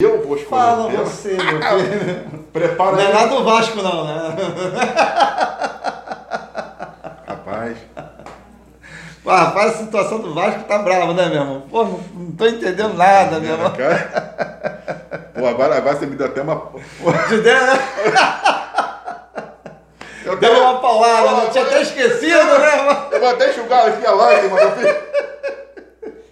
Eu 0.00 0.22
vou 0.22 0.36
escolher. 0.36 0.48
Fala 0.62 0.88
você, 0.90 1.30
meu 1.34 1.60
filho. 1.60 2.42
Prepara 2.52 2.92
Não 2.92 3.00
é 3.00 3.12
nada 3.12 3.26
do 3.34 3.42
Vasco, 3.42 3.82
não, 3.82 4.04
né? 4.06 4.36
Rapaz. 7.26 7.76
Pô, 9.24 9.30
rapaz, 9.30 9.74
a 9.74 9.78
situação 9.78 10.20
do 10.20 10.32
Vasco 10.32 10.62
tá 10.68 10.78
brava, 10.78 11.12
né, 11.14 11.26
meu 11.26 11.40
irmão? 11.40 11.60
Pô, 11.68 11.82
não, 11.82 12.00
não 12.14 12.30
tô 12.30 12.46
entendendo 12.46 12.94
nada, 12.94 13.40
meu 13.40 13.50
irmão. 13.54 13.72
Cara. 13.72 15.32
Pô, 15.36 15.44
agora, 15.48 15.76
agora 15.78 15.96
você 15.96 16.06
me 16.06 16.14
deu 16.14 16.26
até 16.28 16.42
uma. 16.42 16.56
Te 17.28 17.36
deu, 17.38 17.66
né? 17.66 17.78
Eu, 20.24 20.36
Deu 20.36 20.52
até- 20.52 20.60
uma 20.62 20.78
paulada, 20.80 21.32
né? 21.32 21.48
Tinha 21.50 21.64
até 21.64 21.82
esquecido, 21.82 22.58
né, 22.58 22.76
irmão? 22.78 23.08
eu 23.10 23.18
vou 23.18 23.28
até 23.30 23.50
enxugar 23.50 23.88
aqui 23.88 24.06
a 24.06 24.12
lágrima, 24.12 24.54
meu 24.54 24.72
filho. 24.76 24.96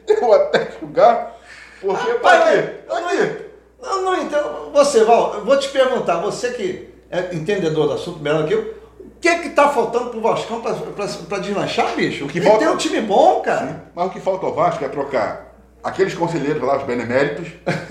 Eu 0.06 0.20
vou 0.20 0.34
até 0.34 0.68
enxugar. 0.68 1.32
Porque, 1.80 2.14
Pai, 2.14 2.38
pra 2.42 2.52
quê? 2.52 3.42
Não, 3.86 4.02
não 4.02 4.22
entendo. 4.22 4.70
Você, 4.72 5.04
Val, 5.04 5.34
eu 5.36 5.44
vou 5.44 5.58
te 5.58 5.68
perguntar, 5.68 6.16
você 6.20 6.50
que 6.50 6.88
é 7.10 7.34
entendedor 7.34 7.86
do 7.86 7.92
assunto 7.94 8.18
melhor 8.20 8.46
que 8.46 8.52
eu, 8.54 8.74
o 9.00 9.10
que 9.20 9.28
é 9.28 9.38
que 9.38 9.50
tá 9.50 9.68
faltando 9.68 10.10
pro 10.10 10.20
Vascão 10.20 10.60
pra, 10.60 10.74
pra, 10.74 11.06
pra 11.06 11.38
deslanchar, 11.38 11.94
bicho? 11.94 12.24
O 12.24 12.28
que 12.28 12.38
Ele 12.38 12.46
falta- 12.46 12.64
tem 12.64 12.68
um 12.68 12.76
time 12.76 13.00
bom, 13.00 13.40
cara. 13.40 13.84
Mas 13.94 14.06
o 14.06 14.10
que 14.10 14.20
falta 14.20 14.44
ao 14.46 14.54
Vasco 14.54 14.84
é 14.84 14.88
trocar 14.88 15.54
aqueles 15.82 16.14
conselheiros 16.14 16.60
lá, 16.62 16.76
os 16.78 16.82
beneméritos, 16.82 17.48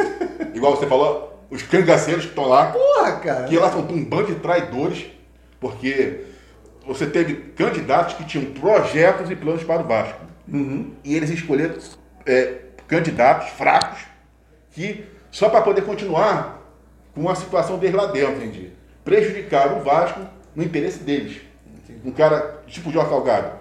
igual 0.54 0.76
você 0.76 0.86
falou, 0.86 1.40
os 1.50 1.62
cangaceiros 1.64 2.24
que 2.26 2.30
estão 2.30 2.46
lá, 2.48 2.68
Porra, 2.74 3.14
cara. 3.20 3.44
que 3.46 3.58
lá 3.58 3.72
são 3.72 3.80
um 3.82 4.04
bando 4.04 4.28
de 4.28 4.36
traidores, 4.36 5.06
porque 5.60 6.22
você 6.86 7.06
teve 7.08 7.36
candidatos 7.56 8.16
que 8.16 8.26
tinham 8.26 8.52
projetos 8.54 9.32
e 9.32 9.36
planos 9.36 9.64
para 9.64 9.82
o 9.82 9.86
Vasco. 9.88 10.20
Uhum. 10.52 10.92
E 11.04 11.16
eles 11.16 11.30
escolheram 11.32 11.76
é, 12.26 12.58
candidatos 12.88 13.50
fracos 13.50 14.00
que, 14.72 15.06
só 15.36 15.50
para 15.50 15.62
poder 15.62 15.82
continuar 15.82 16.62
com 17.14 17.30
a 17.30 17.36
situação 17.36 17.78
deles 17.78 17.94
lá 17.94 18.06
dentro, 18.06 18.38
Entendi. 18.38 18.72
prejudicaram 19.04 19.80
o 19.80 19.84
Vasco 19.84 20.22
no 20.56 20.64
interesse 20.64 21.00
deles. 21.00 21.42
Um 22.06 22.12
cara 22.12 22.64
tipo 22.68 22.90
o 22.90 22.94
Jorge 22.94 23.10
Salgado, 23.10 23.52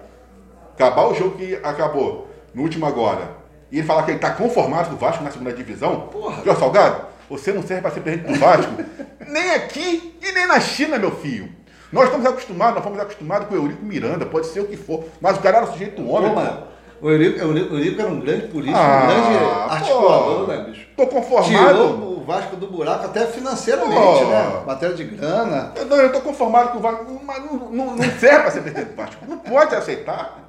acabar 0.73 1.05
o 1.07 1.13
jogo 1.13 1.37
que 1.37 1.53
acabou 1.55 2.29
no 2.53 2.61
último 2.61 2.85
agora, 2.85 3.29
e 3.69 3.79
ele 3.79 3.85
falar 3.85 4.03
que 4.03 4.11
ele 4.11 4.19
está 4.19 4.31
conformado 4.31 4.87
com 4.87 4.95
o 4.95 4.97
Vasco 4.97 5.21
na 5.21 5.31
segunda 5.31 5.51
divisão, 5.51 6.07
Porra. 6.07 6.41
Jorge 6.45 6.61
Salgado, 6.61 7.07
você 7.29 7.51
não 7.51 7.61
serve 7.61 7.81
para 7.81 7.91
ser 7.91 7.99
presidente 7.99 8.31
do 8.31 8.39
Vasco, 8.39 8.71
nem 9.27 9.51
aqui 9.55 10.17
e 10.23 10.31
nem 10.31 10.47
na 10.47 10.61
China, 10.61 10.97
meu 10.97 11.11
filho. 11.11 11.51
Nós 11.91 12.05
estamos 12.05 12.25
acostumados, 12.25 12.75
nós 12.75 12.83
fomos 12.85 12.99
acostumados 13.01 13.49
com 13.49 13.53
o 13.53 13.57
Eurico 13.57 13.83
Miranda, 13.83 14.25
pode 14.25 14.47
ser 14.47 14.61
o 14.61 14.65
que 14.65 14.77
for, 14.77 15.03
mas 15.19 15.35
o 15.35 15.41
cara 15.41 15.57
era 15.57 15.67
sujeito 15.67 16.07
homem. 16.07 16.33
Mano, 16.33 16.67
o 17.01 17.09
Eurico, 17.09 17.39
o 17.39 17.41
Eurico- 17.49 17.73
o 17.73 17.77
Eurico 17.77 18.01
era 18.01 18.09
um 18.09 18.19
grande 18.19 18.47
político, 18.47 18.77
Ah, 18.79 19.03
um 19.03 19.07
grande 19.07 19.39
pô. 19.39 19.71
articulador, 19.73 20.47
né, 20.47 20.57
bicho? 20.69 20.87
Tô 20.97 21.07
conformado. 21.07 21.47
Tirou 21.53 21.89
o 22.17 22.23
Vasco 22.25 22.55
do 22.55 22.67
buraco 22.67 23.05
até 23.05 23.25
financeiramente, 23.27 23.95
Pô. 24.19 24.25
né? 24.25 24.63
Matéria 24.65 24.95
de 24.95 25.03
grana. 25.03 25.71
Eu, 25.75 25.85
não, 25.85 25.97
eu 25.97 26.11
tô 26.11 26.21
conformado 26.21 26.69
com 26.69 26.77
o 26.77 26.81
Vasco, 26.81 27.21
mas 27.23 27.43
não, 27.45 27.57
não, 27.69 27.85
não 27.95 28.03
serve 28.19 28.39
para 28.39 28.51
ser 28.51 28.61
presidente 28.61 28.89
do 28.89 28.95
Vasco. 28.95 29.25
Não 29.27 29.37
pode 29.37 29.75
aceitar. 29.75 30.39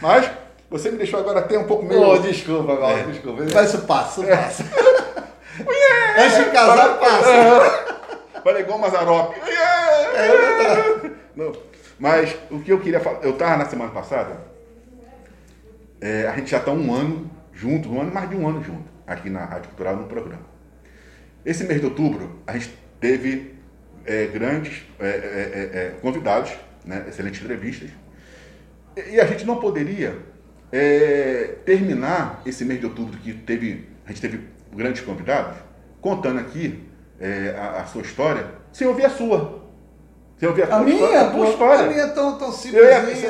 Mas 0.00 0.28
você 0.70 0.90
me 0.90 0.96
deixou 0.98 1.20
agora 1.20 1.40
até 1.40 1.58
um 1.58 1.64
pouco 1.64 1.84
meio. 1.84 2.00
Pô, 2.02 2.18
desculpa, 2.18 2.74
Val, 2.74 2.90
É. 2.90 3.02
desculpa. 3.04 3.42
Mas 3.54 3.68
isso 3.68 3.82
passa, 3.86 4.20
isso 4.22 4.30
passa. 4.30 4.64
Antes 6.18 6.38
de 6.38 6.44
casar, 6.50 6.98
passa. 6.98 7.30
É. 7.30 8.40
Falei 8.42 8.62
igual 8.62 8.78
o 8.78 8.80
Mazarop. 8.80 9.34
É 10.14 11.10
Não, 11.36 11.52
mas 11.98 12.34
o 12.50 12.58
que 12.60 12.72
eu 12.72 12.80
queria 12.80 13.00
falar, 13.00 13.18
eu 13.22 13.30
estava 13.32 13.56
na 13.58 13.66
semana 13.66 13.90
passada, 13.90 14.36
é, 16.00 16.26
a 16.26 16.34
gente 16.36 16.50
já 16.50 16.58
está 16.58 16.72
um 16.72 16.92
ano 16.92 17.30
junto, 17.52 17.92
um 17.92 18.00
ano, 18.00 18.12
mais 18.12 18.28
de 18.28 18.36
um 18.36 18.48
ano 18.48 18.62
junto, 18.62 18.88
aqui 19.06 19.28
na 19.28 19.44
Rádio 19.44 19.68
Cultural 19.68 19.96
no 19.96 20.06
programa. 20.06 20.42
Esse 21.44 21.64
mês 21.64 21.80
de 21.80 21.86
outubro, 21.86 22.40
a 22.46 22.52
gente 22.52 22.74
teve 22.98 23.54
é, 24.04 24.26
grandes 24.26 24.82
é, 24.98 25.06
é, 25.06 25.10
é, 25.10 25.78
é, 25.78 25.90
convidados, 26.00 26.52
né, 26.84 27.04
excelentes 27.08 27.42
entrevistas, 27.42 27.90
e 29.10 29.20
a 29.20 29.26
gente 29.26 29.44
não 29.44 29.56
poderia 29.56 30.30
terminar 31.64 32.42
esse 32.46 32.64
mês 32.64 32.78
de 32.78 32.86
outubro 32.86 33.18
que 33.18 33.32
teve, 33.32 33.88
a 34.06 34.10
gente 34.10 34.20
teve 34.20 34.40
grandes 34.72 35.02
convidados, 35.02 35.56
contando 36.00 36.38
aqui 36.38 36.88
a, 37.56 37.80
a 37.80 37.86
sua 37.86 38.02
história, 38.02 38.46
sem 38.72 38.86
ouvir 38.86 39.04
a 39.04 39.10
sua. 39.10 39.59
Ouvir 40.42 40.70
a, 40.72 40.76
A 40.76 40.80
minha, 40.80 40.94
história. 40.96 41.20
A 41.20 41.30
tua 41.30 41.46
história. 41.48 41.80
a 41.84 41.88
minha 41.88 42.02
é 42.02 42.06
tão, 42.08 42.38
tão 42.38 42.52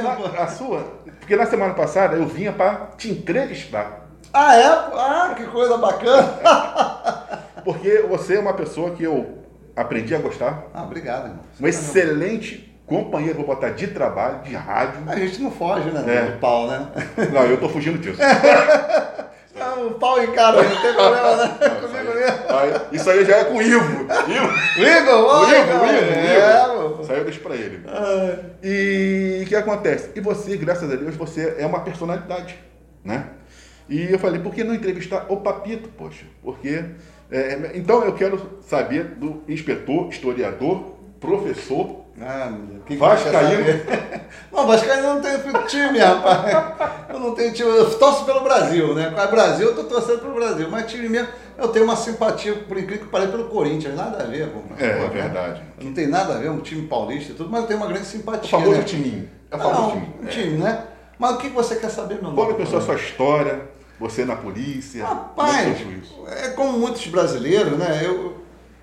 lá, 0.03 0.17
pô. 0.17 0.43
a 0.43 0.47
sua, 0.47 0.85
porque 1.19 1.35
na 1.37 1.47
semana 1.47 1.75
passada 1.75 2.17
eu 2.17 2.27
vinha 2.27 2.53
para 2.53 2.89
te 2.97 3.11
entrevistar. 3.11 4.07
Ah, 4.33 4.57
é? 4.57 4.65
Ah, 4.67 5.35
que 5.37 5.45
coisa 5.47 5.77
bacana. 5.77 6.39
Porque 7.65 8.05
você 8.09 8.37
é 8.37 8.41
uma 8.41 8.55
pessoa 8.55 8.93
que 8.93 9.03
eu 9.05 9.39
aprendi 9.77 10.15
a 10.15 10.19
gostar, 10.19 10.63
Ah, 10.73 10.83
obrigado, 10.83 11.25
irmão. 11.27 11.41
um 11.61 11.67
excelente 11.69 12.75
companheiro, 12.87 13.37
vou 13.39 13.47
botar 13.47 13.71
de 13.71 13.89
trabalho, 13.89 14.39
de 14.43 14.55
rádio. 14.55 15.03
A 15.07 15.17
gente 15.17 15.43
não 15.43 15.51
foge, 15.51 15.91
né? 15.91 16.03
É. 16.07 16.23
Do 16.31 16.39
pau, 16.39 16.67
né? 16.69 16.87
Não, 17.33 17.43
eu 17.45 17.59
tô 17.61 17.69
fugindo 17.69 17.99
disso. 17.99 18.19
O 19.87 19.91
pau 20.01 20.23
encara, 20.25 20.63
não 20.63 20.83
tem 20.83 20.93
problema, 20.95 21.37
né? 21.37 21.57
Não, 21.61 21.89
Comigo 21.89 22.15
mesmo. 22.15 22.87
Isso 22.93 23.11
aí 23.11 23.25
já 23.25 23.37
é 23.37 23.45
com 23.45 23.57
o 23.59 23.63
Ivo. 23.63 24.07
Ivo. 24.07 24.51
Igor, 24.79 25.19
O 25.19 25.45
Ivo, 25.45 25.53
o 25.53 25.55
Ivo, 25.55 25.83
o 25.83 25.87
É, 25.87 26.65
Ivo. 26.65 26.73
pô. 26.75 26.80
Aí 27.11 27.19
eu 27.19 27.25
deixo 27.25 27.41
pra 27.41 27.57
ele. 27.57 27.81
Ah, 27.89 28.37
E 28.63 29.41
o 29.43 29.47
que 29.49 29.57
acontece? 29.57 30.11
E 30.15 30.21
você, 30.21 30.57
graças 30.57 30.91
a 30.91 30.95
Deus, 30.95 31.17
você 31.17 31.57
é 31.59 31.67
uma 31.67 31.81
personalidade, 31.81 32.57
né? 33.05 33.31
E 33.89 34.13
eu 34.13 34.19
falei, 34.21 34.41
por 34.41 34.55
que 34.55 34.63
não 34.63 34.73
entrevistar 34.75 35.27
o 35.29 35.39
Papito, 35.39 35.89
poxa? 35.99 36.25
Porque. 36.43 36.85
é, 37.31 37.73
então 37.75 38.05
eu 38.05 38.15
quero 38.15 38.61
saber 38.63 39.05
do 39.05 39.43
inspetor, 39.49 40.09
historiador, 40.09 40.95
professor, 41.19 42.05
Ah, 42.21 42.51
meu 42.51 42.67
Deus. 42.67 42.83
Que 42.85 42.95
que 42.95 43.01
Vascaíno. 43.01 43.65
Não, 44.53 44.67
Vascaíno 44.67 45.15
não 45.15 45.21
tem 45.23 45.39
time, 45.67 45.99
rapaz. 45.99 47.09
Eu 47.09 47.21
não 47.21 47.35
tenho 47.35 47.53
time. 47.53 47.69
Eu 47.69 47.99
torço 47.99 48.25
pelo 48.25 48.41
Brasil, 48.41 48.95
né? 48.95 49.11
Com 49.11 49.21
o 49.21 49.31
Brasil, 49.31 49.69
eu 49.69 49.75
tô 49.77 49.85
torcendo 49.85 50.19
pelo 50.21 50.35
Brasil. 50.35 50.69
Mas 50.69 50.91
time 50.91 51.09
mesmo, 51.09 51.29
eu 51.57 51.69
tenho 51.69 51.85
uma 51.85 51.97
simpatia, 51.97 52.55
por 52.55 52.77
incrível 52.77 53.05
que 53.05 53.11
pareça, 53.11 53.31
pelo 53.31 53.45
Corinthians. 53.49 53.95
Nada 53.95 54.23
a 54.23 54.27
ver, 54.27 54.49
pô. 54.49 54.59
É, 54.79 54.89
Pô, 54.99 55.05
é 55.05 55.09
verdade. 55.09 55.63
Não 55.81 55.93
tem 55.95 56.09
nada 56.09 56.35
a 56.35 56.39
ver, 56.39 56.51
um 56.51 56.61
time 56.61 56.87
paulista 56.87 57.33
e 57.33 57.35
tudo, 57.37 57.49
mas 57.49 57.63
eu 57.63 57.67
tenho 57.69 57.79
uma 57.79 57.87
grande 57.89 58.07
o 58.07 58.11
simpatia. 58.11 58.51
famoso 58.51 58.79
né? 58.79 58.83
timinho. 58.83 59.31
É 59.51 59.57
o 59.57 59.59
famoso 59.59 59.81
Não, 59.81 59.91
timinho. 59.91 60.15
um 60.23 60.27
time, 60.27 60.59
né? 60.59 60.85
Mas 61.19 61.35
o 61.35 61.39
que 61.39 61.49
você 61.49 61.77
quer 61.77 61.91
saber, 61.91 62.15
meu 62.21 62.33
Qual 62.33 62.49
nome? 62.49 62.53
é 62.53 62.65
pessoa 62.65 62.83
a 62.83 62.85
sua 62.85 62.95
história? 62.97 63.61
Você 64.01 64.25
na 64.25 64.35
polícia? 64.37 65.05
Rapaz, 65.05 65.67
é 65.67 65.71
isso? 65.71 66.25
é 66.27 66.49
como 66.51 66.79
muitos 66.79 67.07
brasileiros, 67.07 67.77
né? 67.79 68.01
Eu, 68.03 68.37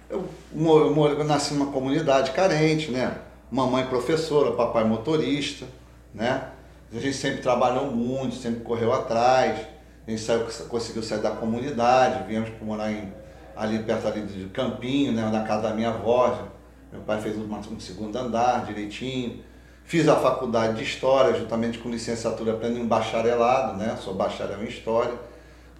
eu, 0.10 0.30
eu, 0.56 1.08
eu 1.18 1.24
nasci 1.24 1.56
numa 1.56 1.72
comunidade 1.72 2.32
carente, 2.32 2.92
né? 2.92 3.12
Mamãe 3.50 3.86
professora, 3.86 4.52
papai 4.52 4.84
motorista, 4.84 5.66
né? 6.14 6.50
A 6.92 7.00
gente 7.00 7.16
sempre 7.16 7.42
trabalhou 7.42 7.86
muito, 7.92 8.36
sempre 8.36 8.62
correu 8.62 8.92
atrás. 8.94 9.60
A 10.06 10.10
gente 10.12 10.22
saiu, 10.22 10.46
conseguiu 10.68 11.02
sair 11.04 11.20
da 11.22 11.32
comunidade, 11.32 12.26
viemos 12.28 12.50
morar 12.62 12.92
em, 12.92 13.12
ali 13.56 13.80
perto 13.80 14.08
ali 14.08 14.22
de 14.22 14.46
Campinho, 14.50 15.14
né? 15.14 15.30
Na 15.32 15.44
casa 15.44 15.64
da 15.70 15.74
minha 15.74 15.90
avó. 15.90 16.48
Meu 16.92 17.02
pai 17.02 17.22
fez 17.22 17.38
uma- 17.38 17.60
um 17.60 17.80
segundo 17.80 18.16
andar 18.18 18.66
direitinho. 18.66 19.42
Fiz 19.86 20.08
a 20.10 20.16
faculdade 20.18 20.76
de 20.78 20.84
História, 20.84 21.34
juntamente 21.38 21.78
com 21.80 21.90
licenciatura 21.90 22.54
plena 22.54 22.78
em 22.78 22.86
bacharelado, 22.86 23.78
né? 23.78 23.98
Sou 24.02 24.14
bacharel 24.14 24.62
em 24.64 24.68
História, 24.68 25.14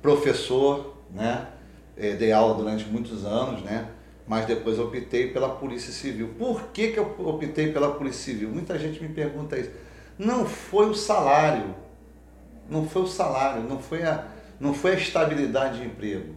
professor, 0.02 0.94
né? 1.12 1.48
Eh, 1.98 2.14
Dei 2.14 2.32
aula 2.32 2.54
durante 2.56 2.86
muitos 2.86 3.26
anos, 3.26 3.62
né? 3.64 3.88
Mas 4.28 4.46
depois 4.46 4.78
optei 4.78 5.32
pela 5.32 5.50
Polícia 5.50 5.92
Civil. 5.94 6.36
Por 6.38 6.64
que, 6.74 6.90
que 6.90 7.00
eu 7.00 7.16
optei 7.20 7.72
pela 7.72 7.92
Polícia 7.94 8.26
Civil? 8.34 8.50
Muita 8.50 8.78
gente 8.78 9.02
me 9.02 9.08
pergunta 9.10 9.58
isso. 9.58 9.72
Não 10.20 10.46
foi 10.46 10.90
o 10.90 10.94
salário, 10.94 11.74
não 12.70 12.88
foi 12.88 13.04
o 13.04 13.08
salário, 13.08 13.64
não 13.64 13.80
foi 13.80 14.04
a, 14.04 14.26
não 14.60 14.74
foi 14.74 14.92
a 14.92 14.96
estabilidade 14.96 15.80
de 15.80 15.86
emprego. 15.86 16.36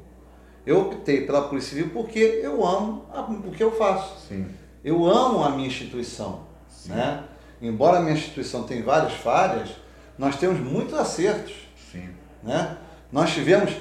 Eu 0.65 0.83
optei 0.83 1.23
pela 1.27 1.49
Polícia 1.49 1.71
Civil 1.71 1.91
porque 1.93 2.19
eu 2.19 2.65
amo 2.65 3.07
a- 3.13 3.22
o 3.22 3.51
que 3.51 3.63
eu 3.63 3.72
faço. 3.72 4.28
Sim. 4.28 4.47
Eu 4.84 5.04
amo 5.07 5.42
a 5.42 5.51
minha 5.51 5.66
instituição, 5.66 6.45
né? 6.87 7.25
Embora 7.60 7.98
a 7.98 8.01
minha 8.01 8.15
instituição 8.15 8.63
tenha 8.63 8.83
várias 8.83 9.15
falhas, 9.15 9.71
nós 10.16 10.37
temos 10.37 10.60
muitos 10.60 10.95
acertos, 10.95 11.54
Sim. 11.91 12.09
né? 12.42 12.77
Nós 13.10 13.33
tivemos 13.34 13.72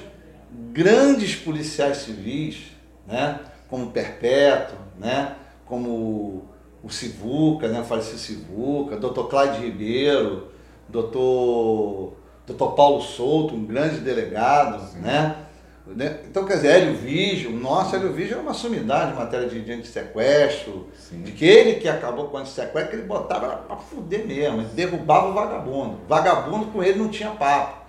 grandes 0.72 1.36
policiais 1.36 1.98
civis, 1.98 2.72
né? 3.06 3.38
Como 3.70 3.86
o 3.86 3.90
Perpétuo, 3.90 4.76
né? 4.98 5.36
Como 5.64 6.44
o 6.82 6.90
Sivuca, 6.90 7.68
né? 7.68 7.80
O 7.80 7.84
falecido 7.84 8.18
Sivuca, 8.18 8.96
Dr. 8.96 9.22
Cláudio 9.28 9.62
Ribeiro, 9.62 10.48
Dr. 10.88 12.12
Dr. 12.46 12.74
Paulo 12.74 13.00
Souto, 13.00 13.54
um 13.54 13.64
grande 13.64 14.00
delegado, 14.00 14.82
né? 14.98 15.46
Né? 15.86 16.20
Então, 16.28 16.44
quer 16.44 16.54
dizer, 16.54 16.68
Hélio 16.68 16.94
Vigio, 16.94 17.50
nossa, 17.50 17.96
Hélio 17.96 18.12
Vigio 18.12 18.36
é 18.36 18.40
uma 18.40 18.54
sumidade 18.54 19.12
em 19.12 19.16
matéria 19.16 19.48
de, 19.48 19.60
de 19.60 19.72
antissequestro, 19.72 20.88
Sim. 20.96 21.22
de 21.22 21.32
que 21.32 21.44
ele 21.44 21.80
que 21.80 21.88
acabou 21.88 22.28
com 22.28 22.36
o 22.36 22.40
antissequestro, 22.40 22.90
que 22.90 22.96
ele 22.96 23.06
botava 23.06 23.46
era 23.46 23.56
pra 23.56 23.76
fuder 23.76 24.26
mesmo, 24.26 24.60
ele 24.60 24.68
derrubava 24.68 25.28
o 25.28 25.32
vagabundo. 25.32 25.98
Vagabundo 26.08 26.66
com 26.66 26.82
ele 26.82 26.98
não 26.98 27.08
tinha 27.08 27.30
papo. 27.30 27.80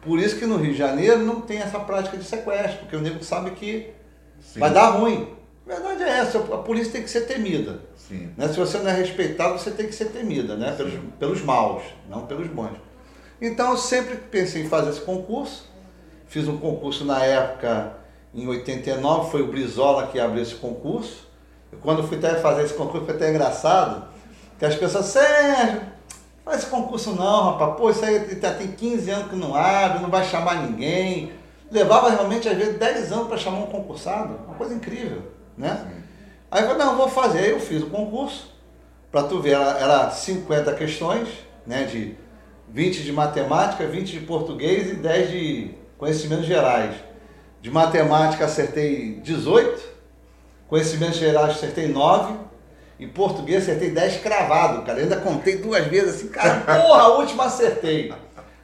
Por 0.00 0.18
isso 0.18 0.38
que 0.38 0.46
no 0.46 0.56
Rio 0.56 0.72
de 0.72 0.78
Janeiro 0.78 1.18
não 1.18 1.42
tem 1.42 1.58
essa 1.58 1.78
prática 1.78 2.16
de 2.16 2.24
sequestro, 2.24 2.78
porque 2.80 2.96
o 2.96 3.00
nego 3.00 3.22
sabe 3.22 3.50
que 3.50 3.90
Sim. 4.40 4.60
Vai 4.60 4.72
dar 4.72 4.90
ruim. 4.90 5.28
A 5.66 5.74
verdade 5.74 6.02
é 6.02 6.08
essa, 6.18 6.38
a 6.38 6.58
polícia 6.58 6.92
tem 6.92 7.02
que 7.02 7.10
ser 7.10 7.22
temida. 7.22 7.80
Sim. 7.96 8.30
Né? 8.36 8.48
Se 8.48 8.58
você 8.58 8.78
não 8.78 8.90
é 8.90 8.94
respeitado, 8.94 9.58
você 9.58 9.70
tem 9.70 9.86
que 9.86 9.94
ser 9.94 10.06
temida, 10.06 10.56
né? 10.56 10.74
Pelos, 10.76 10.94
pelos 11.18 11.42
maus, 11.42 11.82
não 12.08 12.26
pelos 12.26 12.48
bons. 12.48 12.76
Então 13.40 13.70
eu 13.70 13.76
sempre 13.76 14.16
pensei 14.16 14.62
em 14.62 14.68
fazer 14.68 14.90
esse 14.90 15.00
concurso. 15.00 15.70
Fiz 16.26 16.46
um 16.46 16.58
concurso 16.58 17.04
na 17.04 17.24
época, 17.24 17.94
em 18.34 18.46
89, 18.46 19.30
foi 19.30 19.42
o 19.42 19.48
Brizola 19.48 20.06
que 20.08 20.18
abriu 20.18 20.42
esse 20.42 20.54
concurso. 20.54 21.28
E 21.72 21.76
quando 21.76 21.98
eu 21.98 22.08
fui 22.08 22.18
até 22.18 22.34
fazer 22.36 22.64
esse 22.64 22.74
concurso, 22.74 23.06
foi 23.06 23.14
até 23.14 23.30
engraçado, 23.30 24.08
que 24.58 24.64
as 24.64 24.74
pessoas, 24.74 25.06
Sérgio, 25.06 25.80
faz 26.44 26.58
esse 26.58 26.70
concurso 26.70 27.14
não, 27.14 27.52
rapaz, 27.52 27.76
pô, 27.76 27.90
isso 27.90 28.04
aí 28.04 28.20
tem 28.36 28.72
15 28.72 29.10
anos 29.10 29.30
que 29.30 29.36
não 29.36 29.54
abre, 29.54 30.00
não 30.00 30.10
vai 30.10 30.24
chamar 30.24 30.62
ninguém. 30.62 31.32
Levava 31.70 32.10
realmente, 32.10 32.48
às 32.48 32.56
vezes, 32.56 32.78
10 32.78 33.12
anos 33.12 33.28
para 33.28 33.36
chamar 33.36 33.58
um 33.58 33.66
concursado, 33.66 34.36
uma 34.46 34.56
coisa 34.56 34.74
incrível, 34.74 35.22
né? 35.56 35.86
Sim. 35.86 36.00
Aí 36.50 36.62
eu 36.62 36.68
falei, 36.68 36.84
não, 36.84 36.96
vou 36.96 37.08
fazer. 37.08 37.38
Aí 37.38 37.50
eu 37.50 37.60
fiz 37.60 37.82
o 37.82 37.86
concurso, 37.86 38.52
para 39.10 39.22
tu 39.22 39.40
ver, 39.40 39.50
era, 39.50 39.78
era 39.78 40.10
50 40.10 40.74
questões, 40.74 41.28
né, 41.66 41.84
de 41.84 42.16
20 42.68 43.02
de 43.02 43.12
matemática, 43.12 43.86
20 43.86 44.10
de 44.10 44.20
português 44.26 44.90
e 44.90 44.94
10 44.94 45.30
de 45.30 45.74
conhecimentos 45.96 46.46
gerais. 46.46 46.94
De 47.60 47.70
matemática 47.70 48.44
acertei 48.46 49.20
18, 49.22 49.80
conhecimentos 50.66 51.18
gerais 51.18 51.56
acertei 51.56 51.88
9, 51.88 52.34
e 52.98 53.06
português 53.06 53.62
acertei 53.62 53.90
10 53.90 54.20
cravado, 54.20 54.82
cara. 54.82 54.98
Eu 54.98 55.04
ainda 55.04 55.16
contei 55.16 55.56
duas 55.56 55.86
vezes 55.86 56.16
assim, 56.16 56.28
cara, 56.28 56.60
porra, 56.60 57.02
a 57.02 57.08
última 57.16 57.44
acertei. 57.44 58.12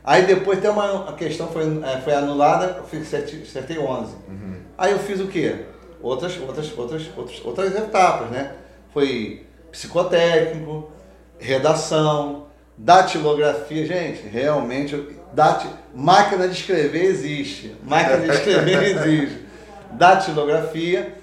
Aí 0.07 0.25
depois 0.25 0.61
tem 0.61 0.71
uma 0.71 1.11
a 1.11 1.13
questão 1.13 1.49
foi, 1.49 1.65
é, 1.85 2.01
foi 2.01 2.15
anulada, 2.15 2.79
eu 2.79 3.01
acertei, 3.01 3.43
acertei 3.43 3.79
11. 3.79 4.15
Uhum. 4.29 4.57
Aí 4.79 4.93
eu 4.93 4.99
fiz 5.01 5.21
o 5.21 5.27
quê? 5.27 5.67
Outras, 6.01 6.39
outras, 6.41 6.79
outras, 6.79 7.11
outras, 7.17 7.45
outras 7.45 7.75
etapas, 7.75 8.31
né? 8.31 8.53
Foi 8.93 9.45
psicotécnico, 9.73 10.91
redação, 11.39 12.47
Datilografia, 12.79 13.87
gente, 13.87 14.27
realmente, 14.27 15.09
dati, 15.33 15.67
máquina 15.95 16.47
de 16.47 16.55
escrever 16.55 17.05
existe. 17.05 17.75
Máquina 17.83 18.19
de 18.19 18.31
escrever 18.31 18.83
existe. 19.01 19.47
Datilografia 19.93 21.15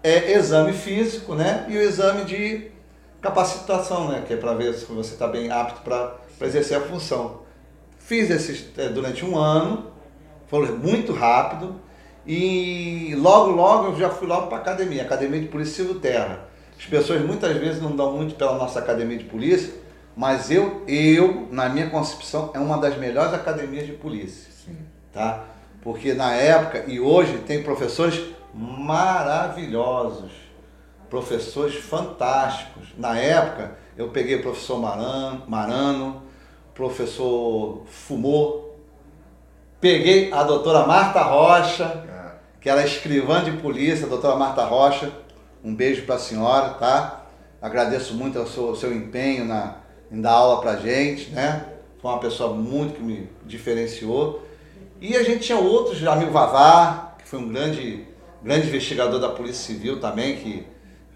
é 0.00 0.32
exame 0.32 0.72
físico, 0.72 1.34
né? 1.34 1.66
E 1.68 1.76
o 1.76 1.82
exame 1.82 2.24
de 2.24 2.70
capacitação, 3.20 4.08
né? 4.08 4.22
Que 4.24 4.34
é 4.34 4.36
para 4.36 4.54
ver 4.54 4.72
se 4.74 4.84
você 4.84 5.14
está 5.14 5.26
bem 5.26 5.50
apto 5.50 5.82
para 5.82 6.18
exercer 6.42 6.76
a 6.76 6.80
função. 6.80 7.41
Fiz 8.04 8.30
esses 8.30 8.66
é, 8.76 8.88
durante 8.88 9.24
um 9.24 9.36
ano, 9.36 9.92
foi 10.46 10.70
muito 10.72 11.12
rápido. 11.12 11.80
E 12.26 13.14
logo, 13.18 13.50
logo 13.50 13.88
eu 13.88 13.96
já 13.98 14.10
fui 14.10 14.28
logo 14.28 14.46
para 14.46 14.58
a 14.58 14.60
academia, 14.60 15.02
Academia 15.02 15.40
de 15.40 15.48
Polícia 15.48 15.84
Civil 15.84 16.00
Terra. 16.00 16.46
As 16.78 16.84
pessoas 16.84 17.22
muitas 17.22 17.56
vezes 17.56 17.80
não 17.80 17.94
dão 17.94 18.12
muito 18.12 18.34
pela 18.34 18.56
nossa 18.56 18.78
academia 18.78 19.16
de 19.16 19.24
polícia, 19.24 19.72
mas 20.16 20.50
eu, 20.50 20.82
eu, 20.86 21.48
na 21.50 21.68
minha 21.68 21.88
concepção, 21.90 22.50
é 22.54 22.58
uma 22.58 22.76
das 22.78 22.96
melhores 22.96 23.32
academias 23.32 23.86
de 23.86 23.92
polícia. 23.92 24.52
Sim. 24.52 24.76
Tá? 25.12 25.44
Porque 25.80 26.12
na 26.12 26.34
época 26.34 26.84
e 26.86 27.00
hoje 27.00 27.38
tem 27.38 27.62
professores 27.62 28.20
maravilhosos, 28.54 30.32
professores 31.08 31.76
fantásticos. 31.76 32.88
Na 32.96 33.16
época 33.18 33.72
eu 33.96 34.08
peguei 34.08 34.36
o 34.36 34.42
professor 34.42 34.78
Marano, 34.78 35.42
Marano 35.48 36.22
professor 36.74 37.82
Fumô, 37.86 38.70
peguei 39.80 40.32
a 40.32 40.42
doutora 40.42 40.86
Marta 40.86 41.22
Rocha, 41.22 42.04
é. 42.08 42.32
que 42.60 42.68
era 42.68 42.84
escrivã 42.84 43.42
de 43.42 43.52
polícia, 43.52 44.06
a 44.06 44.08
doutora 44.08 44.36
Marta 44.36 44.64
Rocha. 44.64 45.10
Um 45.64 45.74
beijo 45.74 46.04
para 46.06 46.16
a 46.16 46.18
senhora, 46.18 46.70
tá? 46.70 47.26
Agradeço 47.60 48.14
muito 48.14 48.38
o 48.40 48.46
seu, 48.46 48.70
o 48.70 48.76
seu 48.76 48.92
empenho 48.92 49.44
na, 49.44 49.76
em 50.10 50.20
dar 50.20 50.32
aula 50.32 50.60
pra 50.60 50.76
gente, 50.76 51.30
né? 51.30 51.66
Foi 52.00 52.10
uma 52.10 52.18
pessoa 52.18 52.52
muito 52.52 52.94
que 52.94 53.02
me 53.02 53.28
diferenciou. 53.44 54.42
E 55.00 55.16
a 55.16 55.22
gente 55.22 55.40
tinha 55.40 55.58
outros, 55.58 55.98
Jamil 55.98 56.30
Vavar, 56.30 57.16
que 57.18 57.28
foi 57.28 57.38
um 57.38 57.48
grande, 57.48 58.04
grande 58.42 58.66
investigador 58.66 59.20
da 59.20 59.28
Polícia 59.28 59.74
Civil 59.74 60.00
também, 60.00 60.36
que 60.36 60.66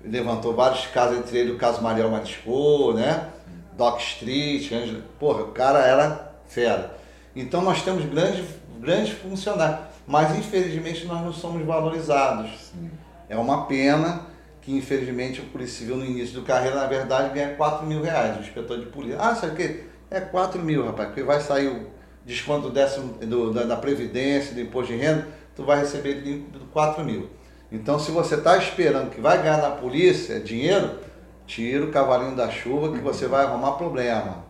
levantou 0.05 0.55
vários 0.55 0.87
casos, 0.87 1.19
entre 1.19 1.39
eles 1.39 1.55
o 1.55 1.59
caso 1.59 1.83
Mariel 1.83 2.11
Marisco, 2.11 2.93
né? 2.93 3.31
Doc 3.77 4.01
Street, 4.01 4.73
Angela. 4.73 5.03
porra, 5.19 5.43
o 5.43 5.53
cara 5.53 5.81
era 5.81 6.33
fera. 6.47 6.97
Então 7.35 7.61
nós 7.63 7.83
temos 7.83 8.05
grandes, 8.07 8.45
grandes 8.81 9.13
funcionários, 9.13 9.81
mas 10.07 10.37
infelizmente 10.37 11.05
nós 11.07 11.23
não 11.23 11.33
somos 11.33 11.65
valorizados. 11.67 12.51
Sim. 12.73 12.91
É 13.29 13.37
uma 13.37 13.67
pena 13.67 14.23
que 14.63 14.75
infelizmente 14.75 15.41
o 15.41 15.45
Polícia 15.45 15.79
Civil 15.79 15.97
no 15.97 16.05
início 16.05 16.35
do 16.35 16.43
carreira, 16.43 16.77
na 16.77 16.87
verdade, 16.87 17.35
ganha 17.35 17.55
4 17.55 17.87
mil 17.87 18.03
reais, 18.03 18.37
o 18.37 18.41
inspetor 18.41 18.81
de 18.81 18.87
polícia. 18.87 19.19
Ah, 19.21 19.35
sabe 19.35 19.53
o 19.53 19.57
quê? 19.57 19.85
É 20.11 20.21
4 20.21 20.61
mil, 20.61 20.85
rapaz, 20.87 21.09
porque 21.09 21.23
vai 21.23 21.41
sair 21.41 21.69
o 21.69 21.87
desconto 22.25 22.71
décimo, 22.71 23.15
do, 23.15 23.53
da, 23.53 23.63
da, 23.63 23.77
Previdência, 23.77 24.55
do 24.55 24.61
Imposto 24.61 24.93
de 24.93 24.99
Renda, 24.99 25.29
tu 25.55 25.65
vai 25.65 25.79
receber 25.79 26.21
de 26.23 26.45
4 26.73 27.05
mil. 27.05 27.31
Então, 27.71 27.99
se 27.99 28.11
você 28.11 28.35
está 28.35 28.57
esperando 28.57 29.11
que 29.11 29.21
vai 29.21 29.39
ganhar 29.41 29.59
na 29.59 29.71
polícia 29.71 30.41
dinheiro, 30.41 30.99
tira 31.47 31.85
o 31.85 31.91
cavalinho 31.91 32.35
da 32.35 32.51
chuva 32.51 32.93
que 32.93 32.99
você 32.99 33.27
vai 33.27 33.45
arrumar 33.45 33.73
problema. 33.73 34.45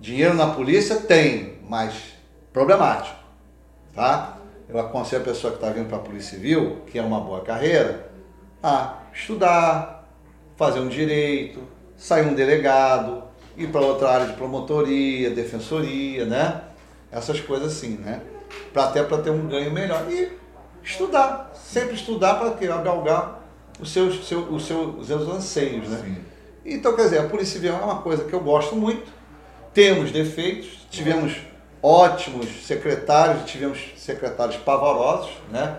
Dinheiro 0.00 0.34
na 0.34 0.48
polícia 0.48 0.96
tem, 0.96 1.58
mas 1.68 2.14
problemático, 2.52 3.16
tá? 3.94 4.38
Eu 4.68 4.78
aconselho 4.78 5.22
a 5.22 5.24
pessoa 5.24 5.52
que 5.52 5.58
está 5.58 5.70
vindo 5.70 5.88
para 5.88 5.98
a 5.98 6.00
Polícia 6.00 6.36
Civil, 6.36 6.82
que 6.86 6.98
é 6.98 7.02
uma 7.02 7.20
boa 7.20 7.42
carreira, 7.42 8.10
a 8.62 8.98
estudar, 9.12 10.08
fazer 10.56 10.80
um 10.80 10.88
direito, 10.88 11.60
sair 11.96 12.26
um 12.26 12.34
delegado, 12.34 13.24
ir 13.56 13.68
para 13.68 13.80
outra 13.80 14.10
área 14.10 14.26
de 14.26 14.34
promotoria, 14.34 15.30
defensoria, 15.30 16.24
né? 16.24 16.62
Essas 17.10 17.40
coisas 17.40 17.72
assim, 17.72 17.96
né? 17.96 18.22
Pra, 18.72 18.84
até 18.84 19.02
para 19.02 19.18
ter 19.18 19.30
um 19.30 19.48
ganho 19.48 19.72
melhor. 19.72 20.06
E 20.08 20.30
estudar, 20.82 21.50
sempre 21.54 21.94
estudar 21.94 22.34
para 22.34 22.50
galgar 22.78 23.39
os 23.80 23.90
seus, 23.92 24.26
seu, 24.26 24.40
os, 24.40 24.66
seus, 24.66 25.00
os 25.00 25.06
seus 25.06 25.28
anseios, 25.28 25.88
né? 25.88 26.02
Sim. 26.04 26.16
Então, 26.64 26.94
quer 26.94 27.04
dizer, 27.04 27.18
a 27.18 27.28
Polícia 27.28 27.54
Civil 27.54 27.74
é 27.74 27.82
uma 27.82 28.02
coisa 28.02 28.24
que 28.24 28.32
eu 28.32 28.40
gosto 28.40 28.76
muito. 28.76 29.10
Temos 29.72 30.10
defeitos, 30.10 30.86
tivemos 30.90 31.36
ótimos 31.82 32.46
secretários, 32.66 33.48
tivemos 33.50 33.78
secretários 33.96 34.56
pavorosos, 34.56 35.30
né? 35.50 35.78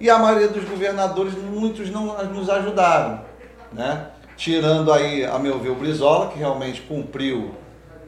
E 0.00 0.08
a 0.08 0.18
maioria 0.18 0.48
dos 0.48 0.64
governadores, 0.64 1.34
muitos 1.34 1.90
não 1.90 2.22
nos 2.28 2.48
ajudaram, 2.48 3.24
né? 3.72 4.08
Tirando 4.36 4.92
aí, 4.92 5.24
a 5.24 5.38
meu 5.38 5.58
ver, 5.58 5.70
o 5.70 5.74
Brizola, 5.74 6.28
que 6.28 6.38
realmente 6.38 6.82
cumpriu 6.82 7.54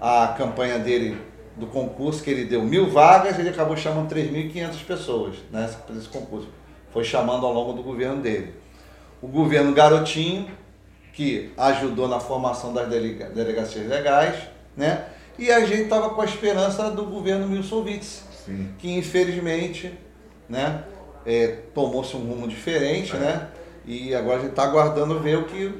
a 0.01 0.35
campanha 0.37 0.79
dele 0.79 1.19
do 1.57 1.67
concurso, 1.67 2.23
que 2.23 2.31
ele 2.31 2.45
deu 2.45 2.63
mil 2.63 2.91
vagas, 2.91 3.39
ele 3.39 3.49
acabou 3.49 3.77
chamando 3.77 4.13
3.500 4.13 4.85
pessoas 4.85 5.37
né, 5.51 5.69
nesse 5.89 6.09
concurso. 6.09 6.49
Foi 6.93 7.05
chamando 7.05 7.47
ao 7.47 7.53
longo 7.53 7.73
do 7.73 7.83
governo 7.83 8.21
dele. 8.21 8.55
O 9.21 9.27
governo 9.27 9.73
Garotinho, 9.73 10.49
que 11.13 11.53
ajudou 11.57 12.07
na 12.09 12.21
formação 12.21 12.73
das 12.73 12.89
delega 12.89 13.31
delegacias 13.31 13.87
legais, 13.89 14.37
né? 14.77 15.07
E 15.39 15.51
a 15.51 15.61
gente 15.65 15.83
estava 15.83 16.11
com 16.11 16.21
a 16.21 16.25
esperança 16.25 16.91
do 16.91 17.05
governo 17.05 17.53
Wilson 17.55 17.83
Witz, 17.83 18.25
que 18.79 18.97
infelizmente, 18.97 19.99
né, 20.49 20.85
é, 21.25 21.59
tomou-se 21.75 22.17
um 22.17 22.21
rumo 22.21 22.47
diferente, 22.47 23.15
é. 23.17 23.19
né? 23.19 23.49
E 23.85 24.15
agora 24.15 24.39
a 24.39 24.41
gente 24.41 24.51
está 24.51 24.65
aguardando 24.65 25.19
ver 25.21 25.39
o 25.39 25.45
que 25.45 25.73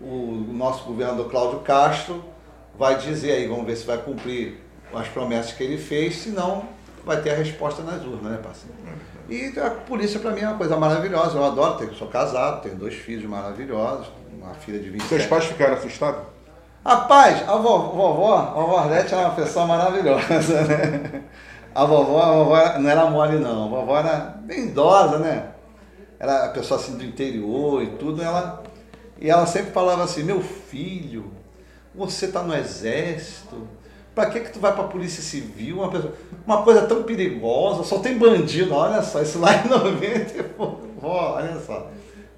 o 0.00 0.46
nosso 0.52 0.84
governador 0.84 1.30
Cláudio 1.30 1.60
Castro 1.60 2.24
vai 2.78 2.98
dizer 2.98 3.32
aí. 3.32 3.46
Vamos 3.46 3.66
ver 3.66 3.76
se 3.76 3.86
vai 3.86 3.98
cumprir 3.98 4.60
as 4.92 5.08
promessas 5.08 5.52
que 5.52 5.62
ele 5.62 5.78
fez, 5.78 6.16
se 6.16 6.30
não, 6.30 6.68
vai 7.04 7.20
ter 7.20 7.30
a 7.30 7.34
resposta 7.34 7.82
nas 7.82 8.02
urnas, 8.02 8.32
né, 8.32 8.38
parceiro? 8.42 8.76
E 9.28 9.58
a 9.58 9.70
polícia 9.70 10.20
para 10.20 10.32
mim 10.32 10.40
é 10.40 10.48
uma 10.48 10.58
coisa 10.58 10.76
maravilhosa, 10.76 11.38
eu 11.38 11.44
adoro, 11.44 11.78
tenho, 11.78 11.94
sou 11.94 12.08
casado, 12.08 12.62
tenho 12.62 12.76
dois 12.76 12.94
filhos 12.94 13.24
maravilhosos, 13.24 14.08
uma 14.32 14.52
filha 14.54 14.78
de 14.78 14.90
27 14.90 15.08
Seus 15.08 15.26
pais 15.26 15.44
ficaram 15.46 15.74
assustados? 15.74 16.20
Rapaz, 16.84 17.48
a 17.48 17.56
vovó, 17.56 18.36
a 18.36 18.60
vovó 18.60 18.76
Arlete 18.76 19.14
é 19.14 19.16
uma 19.16 19.30
pessoa 19.30 19.66
maravilhosa, 19.66 20.62
né? 20.64 21.22
A 21.74 21.84
vovó, 21.86 22.22
a 22.22 22.32
vovó 22.32 22.78
não 22.78 22.90
era 22.90 23.06
mole 23.06 23.38
não, 23.38 23.64
a 23.64 23.68
vovó 23.68 23.98
era 23.98 24.36
bem 24.42 24.66
idosa, 24.66 25.18
né? 25.18 25.48
Era 26.20 26.44
a 26.44 26.48
pessoa 26.50 26.78
assim 26.78 26.96
do 26.96 27.04
interior 27.04 27.82
e 27.82 27.92
tudo, 27.96 28.22
ela 28.22 28.62
e 29.18 29.30
ela 29.30 29.46
sempre 29.46 29.72
falava 29.72 30.04
assim: 30.04 30.22
"Meu 30.22 30.40
filho, 30.40 31.32
você 31.94 32.26
está 32.26 32.42
no 32.42 32.54
exército, 32.54 33.66
para 34.14 34.30
que 34.30 34.40
que 34.40 34.52
tu 34.52 34.60
vai 34.60 34.72
para 34.72 34.84
a 34.84 34.88
polícia 34.88 35.22
civil, 35.22 35.78
uma 35.78 35.90
pessoa, 35.90 36.14
uma 36.46 36.62
coisa 36.62 36.82
tão 36.82 37.02
perigosa, 37.02 37.82
só 37.82 37.98
tem 37.98 38.16
bandido, 38.16 38.74
olha 38.74 39.02
só, 39.02 39.20
isso 39.20 39.38
lá 39.38 39.56
em 39.56 39.68
90, 39.68 40.50
vó, 40.56 41.34
olha 41.36 41.58
só. 41.60 41.88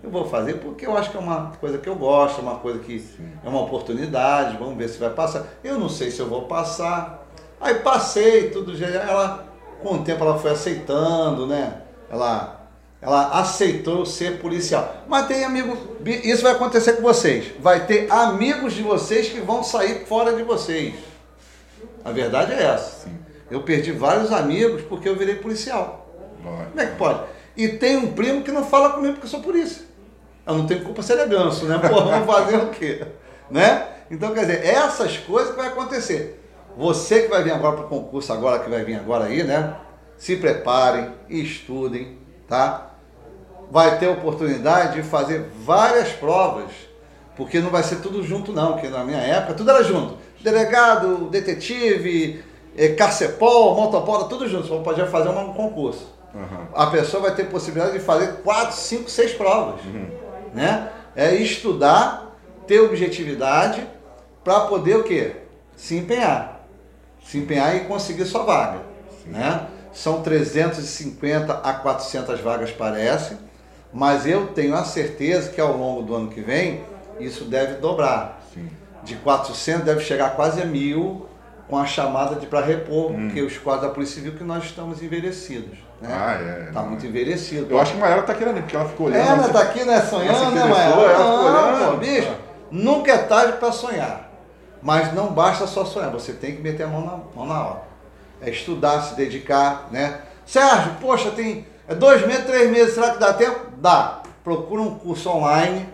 Eu 0.02 0.10
vou 0.10 0.28
fazer 0.28 0.54
porque 0.54 0.86
eu 0.86 0.96
acho 0.96 1.10
que 1.10 1.16
é 1.16 1.20
uma 1.20 1.52
coisa 1.60 1.78
que 1.78 1.88
eu 1.88 1.96
gosto, 1.96 2.40
uma 2.40 2.56
coisa 2.56 2.78
que 2.78 3.04
é 3.44 3.48
uma 3.48 3.62
oportunidade, 3.62 4.56
vamos 4.56 4.76
ver 4.76 4.88
se 4.88 4.98
vai 4.98 5.10
passar. 5.10 5.44
Eu 5.64 5.78
não 5.78 5.88
sei 5.88 6.10
se 6.10 6.20
eu 6.20 6.28
vou 6.28 6.42
passar, 6.42 7.26
Aí 7.60 7.76
passei, 7.76 8.50
tudo. 8.50 8.72
Ela, 8.84 9.46
com 9.82 9.94
o 9.94 10.04
tempo, 10.04 10.22
ela 10.22 10.38
foi 10.38 10.50
aceitando, 10.50 11.46
né? 11.46 11.82
Ela 12.10 12.54
ela 13.00 13.40
aceitou 13.40 14.06
ser 14.06 14.40
policial. 14.40 15.04
Mas 15.06 15.26
tem 15.26 15.44
amigos, 15.44 15.78
isso 16.24 16.42
vai 16.42 16.52
acontecer 16.52 16.94
com 16.94 17.02
vocês. 17.02 17.52
Vai 17.60 17.86
ter 17.86 18.10
amigos 18.10 18.72
de 18.72 18.82
vocês 18.82 19.28
que 19.28 19.38
vão 19.38 19.62
sair 19.62 20.06
fora 20.06 20.34
de 20.34 20.42
vocês. 20.42 20.94
A 22.06 22.12
verdade 22.12 22.52
é 22.52 22.62
essa. 22.62 23.04
Sim. 23.04 23.18
Eu 23.50 23.62
perdi 23.62 23.90
vários 23.90 24.32
amigos 24.32 24.82
porque 24.82 25.08
eu 25.08 25.16
virei 25.16 25.34
policial. 25.34 26.06
Vai. 26.40 26.66
Como 26.66 26.80
é 26.80 26.86
que 26.86 26.96
pode? 26.96 27.20
E 27.56 27.66
tem 27.66 27.96
um 27.96 28.12
primo 28.12 28.42
que 28.42 28.52
não 28.52 28.64
fala 28.64 28.90
comigo 28.90 29.14
porque 29.14 29.26
eu 29.26 29.30
sou 29.30 29.40
polícia. 29.40 29.84
Eu 30.46 30.54
não 30.54 30.66
tenho 30.68 30.84
culpa 30.84 31.02
se 31.02 31.12
ele 31.12 31.22
é 31.22 31.26
ganso, 31.26 31.64
né? 31.64 31.76
Pô, 31.78 32.04
vamos 32.04 32.26
fazer 32.26 32.56
o 32.58 32.68
quê? 32.70 33.04
Né? 33.48 33.86
Então, 34.10 34.34
quer 34.34 34.40
dizer, 34.40 34.66
essas 34.66 35.18
coisas 35.18 35.52
que 35.52 35.56
vai 35.56 35.68
acontecer. 35.68 36.42
Você 36.76 37.22
que 37.22 37.28
vai 37.28 37.44
vir 37.44 37.52
agora 37.52 37.76
para 37.76 37.86
o 37.86 37.88
concurso, 37.88 38.32
agora 38.32 38.58
que 38.58 38.68
vai 38.68 38.84
vir 38.84 38.96
agora 38.96 39.26
aí, 39.26 39.44
né? 39.44 39.76
Se 40.16 40.36
preparem, 40.36 41.12
estudem, 41.28 42.18
tá? 42.48 42.90
Vai 43.70 44.00
ter 44.00 44.08
oportunidade 44.08 45.00
de 45.00 45.08
fazer 45.08 45.48
várias 45.64 46.08
provas, 46.08 46.72
porque 47.36 47.60
não 47.60 47.70
vai 47.70 47.82
ser 47.82 47.96
tudo 47.96 48.22
junto 48.22 48.52
não, 48.52 48.72
porque 48.72 48.88
na 48.88 49.04
minha 49.04 49.18
época 49.18 49.54
tudo 49.54 49.70
era 49.70 49.84
junto. 49.84 50.16
Delegado, 50.40 51.28
detetive, 51.28 52.42
eh, 52.76 52.88
carcepol, 52.90 53.74
motopol, 53.74 54.24
tudo 54.24 54.48
junto, 54.48 54.66
você 54.66 54.82
podia 54.82 55.06
fazer 55.06 55.28
um 55.28 55.52
concurso. 55.52 56.14
Uhum. 56.34 56.66
A 56.74 56.86
pessoa 56.86 57.22
vai 57.22 57.34
ter 57.34 57.44
possibilidade 57.44 57.98
de 57.98 58.04
fazer 58.04 58.38
quatro, 58.42 58.76
cinco, 58.76 59.10
seis 59.10 59.32
provas. 59.32 59.84
Uhum. 59.84 60.08
Né? 60.54 60.90
É 61.14 61.34
estudar, 61.34 62.36
ter 62.66 62.80
objetividade, 62.80 63.86
para 64.42 64.60
poder 64.60 64.96
o 64.96 65.02
quê? 65.02 65.36
Se 65.76 65.96
empenhar. 65.96 66.66
Se 67.24 67.38
empenhar 67.38 67.76
e 67.76 67.80
conseguir 67.80 68.24
sua 68.24 68.44
vaga. 68.44 68.80
Né? 69.26 69.66
São 69.92 70.22
350 70.22 71.52
a 71.52 71.72
400 71.72 72.40
vagas, 72.40 72.70
parece, 72.70 73.36
mas 73.92 74.26
eu 74.26 74.48
tenho 74.48 74.74
a 74.74 74.84
certeza 74.84 75.50
que 75.50 75.60
ao 75.60 75.76
longo 75.76 76.02
do 76.02 76.14
ano 76.14 76.28
que 76.28 76.40
vem 76.40 76.82
isso 77.20 77.44
deve 77.44 77.74
dobrar. 77.74 78.40
Sim. 78.52 78.68
De 79.02 79.14
400 79.16 79.84
deve 79.84 80.00
chegar 80.00 80.30
quase 80.30 80.60
a 80.60 80.64
mil 80.64 81.26
com 81.68 81.76
a 81.76 81.84
chamada 81.84 82.36
de 82.36 82.46
para 82.46 82.60
repor, 82.60 83.10
hum. 83.10 83.26
porque 83.26 83.42
os 83.42 83.58
quadros 83.58 83.88
da 83.88 83.94
Polícia 83.94 84.16
Civil 84.16 84.38
que 84.38 84.44
nós 84.44 84.64
estamos 84.64 85.02
envelhecidos. 85.02 85.78
Né? 86.00 86.08
Ah, 86.10 86.34
é. 86.34 86.70
Tá 86.72 86.82
muito 86.82 87.04
envelhecido. 87.06 87.66
Eu 87.70 87.80
acho 87.80 87.92
que 87.92 87.98
a 87.98 88.00
Maela 88.00 88.22
tá 88.22 88.34
querendo, 88.34 88.60
porque 88.60 88.76
ela 88.76 88.88
ficou 88.88 89.06
olhando. 89.06 89.26
Ela 89.26 89.48
tá 89.48 89.62
aqui, 89.62 89.84
né, 89.84 90.00
sonhando, 90.02 90.50
né? 90.52 90.60
Ela 90.60 91.10
ficou 91.10 91.44
olhando. 91.44 91.90
Pô, 91.92 91.96
bicho, 91.96 92.30
ah. 92.30 92.36
nunca 92.70 93.12
é 93.12 93.18
tarde 93.18 93.58
para 93.58 93.72
sonhar. 93.72 94.30
Mas 94.82 95.12
não 95.14 95.32
basta 95.32 95.66
só 95.66 95.84
sonhar, 95.84 96.10
você 96.10 96.32
tem 96.32 96.54
que 96.54 96.62
meter 96.62 96.84
a 96.84 96.86
mão 96.86 97.00
na, 97.00 97.18
mão 97.34 97.46
na 97.46 97.64
hora. 97.64 97.82
É 98.40 98.50
estudar, 98.50 99.00
se 99.00 99.16
dedicar, 99.16 99.88
né? 99.90 100.20
Sérgio, 100.44 100.92
poxa, 101.00 101.30
tem 101.30 101.66
é 101.88 101.94
dois 101.94 102.24
meses, 102.26 102.44
três 102.44 102.70
meses, 102.70 102.94
será 102.94 103.10
que 103.10 103.18
dá 103.18 103.32
tempo? 103.32 103.58
Dá. 103.78 104.20
Procura 104.44 104.82
um 104.82 104.96
curso 104.96 105.28
online, 105.30 105.88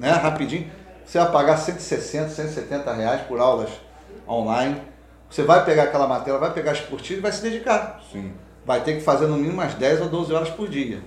né, 0.00 0.10
rapidinho. 0.12 0.66
Você 1.04 1.18
vai 1.18 1.30
pagar 1.30 1.56
160, 1.58 2.30
170 2.30 2.92
reais 2.94 3.20
por 3.22 3.38
aulas 3.38 3.70
online. 4.28 4.80
Você 5.28 5.42
vai 5.42 5.64
pegar 5.64 5.84
aquela 5.84 6.08
matéria, 6.08 6.38
vai 6.40 6.52
pegar 6.52 6.72
as 6.72 6.80
curtidas 6.80 7.18
e 7.18 7.20
vai 7.20 7.32
se 7.32 7.42
dedicar. 7.42 8.00
Sim. 8.10 8.32
Vai 8.64 8.82
ter 8.82 8.94
que 8.94 9.00
fazer 9.00 9.26
no 9.26 9.36
mínimo 9.36 9.54
umas 9.54 9.74
10 9.74 10.02
ou 10.02 10.08
12 10.08 10.32
horas 10.32 10.50
por 10.50 10.68
dia, 10.68 11.00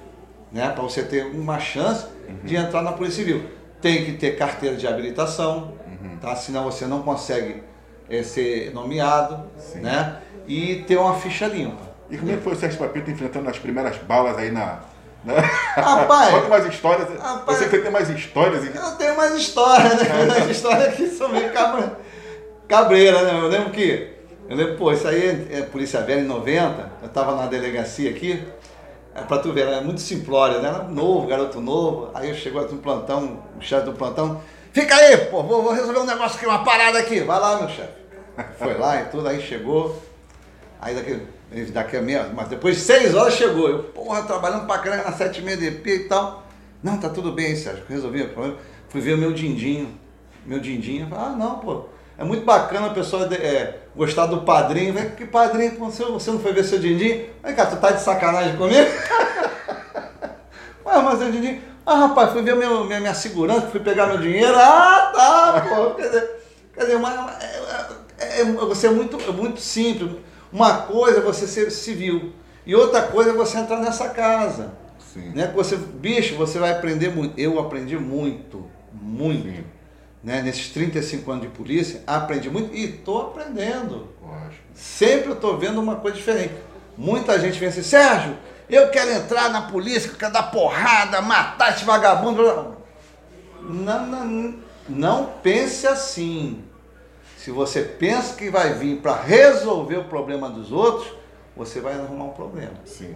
né? 0.51 0.69
Para 0.69 0.83
você 0.83 1.03
ter 1.03 1.25
uma 1.25 1.59
chance 1.59 2.05
uhum. 2.27 2.39
de 2.43 2.55
entrar 2.55 2.81
na 2.81 2.91
Polícia 2.91 3.23
Civil. 3.23 3.49
Tem 3.81 4.05
que 4.05 4.13
ter 4.13 4.37
carteira 4.37 4.75
de 4.75 4.87
habilitação, 4.87 5.73
uhum. 5.87 6.17
tá? 6.17 6.35
Senão 6.35 6.63
você 6.63 6.85
não 6.85 7.01
consegue 7.01 7.63
é, 8.09 8.23
ser 8.23 8.73
nomeado, 8.73 9.49
Sim. 9.57 9.79
né? 9.79 10.19
E 10.47 10.83
ter 10.87 10.97
uma 10.97 11.15
ficha 11.15 11.47
limpa. 11.47 11.93
E 12.09 12.17
como 12.17 12.31
é 12.31 12.35
que 12.35 12.41
foi 12.41 12.53
o 12.53 12.55
Sérgio 12.55 12.79
Papito 12.79 13.09
enfrentando 13.09 13.49
as 13.49 13.57
primeiras 13.57 13.97
balas 13.97 14.37
aí 14.37 14.51
na, 14.51 14.81
né? 15.23 15.35
Rapaz, 15.75 16.33
Conta 16.33 16.47
mais 16.47 16.65
histórias. 16.65 17.07
Rapaz, 17.19 17.57
você 17.57 17.79
tem 17.79 17.91
mais 17.91 18.09
histórias? 18.09 18.75
Eu 18.75 18.91
tenho 18.97 19.17
mais 19.17 19.35
histórias, 19.35 19.95
né? 19.95 20.07
É, 20.09 20.41
As 20.41 20.49
histórias 20.49 20.89
aqui 20.89 21.07
são 21.07 21.29
meio 21.29 21.51
cabreira, 22.67 23.21
né? 23.23 23.39
Eu 23.39 23.47
lembro 23.47 23.71
que 23.71 24.13
eu 24.49 24.57
lembro, 24.57 24.75
pô, 24.75 24.91
isso 24.91 25.07
aí 25.07 25.47
é, 25.49 25.59
é 25.59 25.61
Polícia 25.61 26.01
Velha 26.01 26.21
em 26.21 26.25
90, 26.25 26.91
eu 27.01 27.09
tava 27.09 27.35
na 27.35 27.47
delegacia 27.47 28.09
aqui, 28.09 28.45
é, 29.15 29.21
pra 29.21 29.37
tu 29.37 29.53
ver, 29.53 29.67
era 29.67 29.81
muito 29.81 30.01
simplória, 30.01 30.59
né? 30.59 30.69
Era 30.69 30.83
novo, 30.83 31.27
garoto 31.27 31.61
novo. 31.61 32.11
Aí 32.13 32.29
eu 32.29 32.35
chegou 32.35 32.61
no 32.61 32.77
plantão, 32.77 33.41
o 33.57 33.61
chefe 33.61 33.85
do 33.85 33.93
plantão, 33.93 34.41
fica 34.71 34.95
aí, 34.95 35.17
pô, 35.17 35.43
vou, 35.43 35.63
vou, 35.63 35.71
resolver 35.71 35.99
um 35.99 36.05
negócio 36.05 36.37
aqui, 36.37 36.45
uma 36.45 36.63
parada 36.63 36.99
aqui. 36.99 37.21
Vai 37.21 37.39
lá, 37.39 37.57
meu 37.57 37.69
chefe. 37.69 38.03
Foi 38.57 38.73
lá 38.73 39.01
e 39.01 39.05
tudo, 39.05 39.27
aí 39.27 39.41
chegou. 39.41 40.01
Aí 40.81 40.93
daqui, 40.93 41.21
daqui 41.71 41.97
a 41.97 42.01
meia, 42.01 42.31
mas 42.33 42.47
depois 42.47 42.75
de 42.75 42.81
seis 42.81 43.13
horas 43.15 43.33
chegou. 43.33 43.69
Eu, 43.69 43.83
porra, 43.83 44.23
trabalhando 44.23 44.65
pra 44.65 44.79
caramba 44.79 45.03
na 45.03 45.11
76 45.11 45.59
DP 45.59 45.89
e 45.89 45.99
tal. 46.07 46.43
Não, 46.81 46.97
tá 46.97 47.09
tudo 47.09 47.31
bem, 47.31 47.55
Sérgio, 47.55 47.83
resolvi 47.87 48.21
o 48.21 48.29
problema. 48.29 48.57
Fui 48.89 48.99
ver 49.01 49.13
o 49.13 49.17
meu 49.17 49.31
dindinho. 49.31 49.97
Meu 50.45 50.59
dindinho. 50.59 51.07
Ah, 51.11 51.35
não, 51.37 51.59
pô. 51.59 51.85
É 52.17 52.23
muito 52.23 52.45
bacana 52.45 52.87
a 52.87 52.93
pessoa 52.93 53.27
é, 53.33 53.79
gostar 53.95 54.27
do 54.27 54.41
padrinho. 54.41 54.93
Que 55.11 55.25
padrinho, 55.25 55.77
você, 55.79 56.03
você 56.03 56.31
não 56.31 56.39
foi 56.39 56.53
ver 56.53 56.63
seu 56.63 56.79
Dindim? 56.79 57.25
Vem 57.43 57.55
cá, 57.55 57.65
tu 57.65 57.77
tá 57.77 57.91
de 57.91 58.01
sacanagem 58.01 58.55
comigo? 58.55 58.89
Ué, 60.85 61.01
mas 61.01 61.21
o 61.21 61.31
Dindim. 61.31 61.59
Ah, 61.85 62.07
rapaz, 62.07 62.31
fui 62.31 62.41
ver 62.41 62.55
meu, 62.55 62.85
minha, 62.85 62.99
minha 62.99 63.13
segurança, 63.13 63.67
fui 63.67 63.79
pegar 63.79 64.07
meu 64.07 64.17
dinheiro. 64.17 64.55
Ah, 64.55 65.11
tá, 65.13 65.65
pô. 65.67 65.91
Quer 65.95 66.03
dizer, 66.03 66.29
quer 66.73 66.81
dizer 66.81 66.95
uma, 66.95 67.09
é, 67.41 67.85
é, 68.19 68.41
é, 68.41 68.45
você 68.45 68.87
é 68.87 68.91
muito, 68.91 69.17
é 69.19 69.31
muito 69.31 69.59
simples. 69.59 70.11
Uma 70.53 70.77
coisa 70.83 71.17
é 71.17 71.21
você 71.21 71.47
ser 71.47 71.71
civil 71.71 72.31
e 72.65 72.75
outra 72.75 73.01
coisa 73.01 73.31
é 73.31 73.33
você 73.33 73.57
entrar 73.57 73.79
nessa 73.79 74.09
casa. 74.09 74.71
Sim. 75.13 75.31
Né? 75.35 75.51
Você, 75.55 75.75
bicho, 75.75 76.35
você 76.35 76.59
vai 76.59 76.71
aprender 76.71 77.09
muito. 77.09 77.37
Eu 77.37 77.59
aprendi 77.59 77.97
muito, 77.97 78.65
muito. 78.93 79.47
Sim 79.47 79.63
né, 80.23 80.41
nesses 80.41 80.69
35 80.69 81.29
anos 81.29 81.43
de 81.43 81.49
polícia, 81.49 82.01
aprendi 82.07 82.49
muito 82.49 82.73
e 82.73 82.85
estou 82.85 83.21
aprendendo. 83.21 84.07
Lógico. 84.21 84.63
Sempre 84.73 85.29
eu 85.29 85.33
estou 85.33 85.57
vendo 85.57 85.81
uma 85.81 85.97
coisa 85.97 86.15
diferente. 86.15 86.53
Muita 86.97 87.37
gente 87.39 87.59
vem 87.59 87.67
assim, 87.67 87.83
Sérgio, 87.83 88.37
eu 88.69 88.89
quero 88.89 89.11
entrar 89.11 89.49
na 89.49 89.63
polícia, 89.63 90.09
eu 90.09 90.15
quero 90.15 90.31
dar 90.31 90.43
porrada, 90.43 91.21
matar 91.21 91.73
esse 91.73 91.83
vagabundo. 91.83 92.77
Não, 93.61 94.07
não, 94.07 94.55
não 94.87 95.25
pense 95.43 95.85
assim. 95.85 96.63
Se 97.43 97.51
você 97.51 97.81
pensa 97.81 98.35
que 98.35 98.49
vai 98.49 98.73
vir 98.73 99.01
para 99.01 99.15
resolver 99.15 99.97
o 99.97 100.05
problema 100.05 100.49
dos 100.49 100.71
outros, 100.71 101.13
você 101.55 101.79
vai 101.79 101.93
arrumar 101.93 102.25
um 102.25 102.29
problema. 102.29 102.73
Sim. 102.85 103.15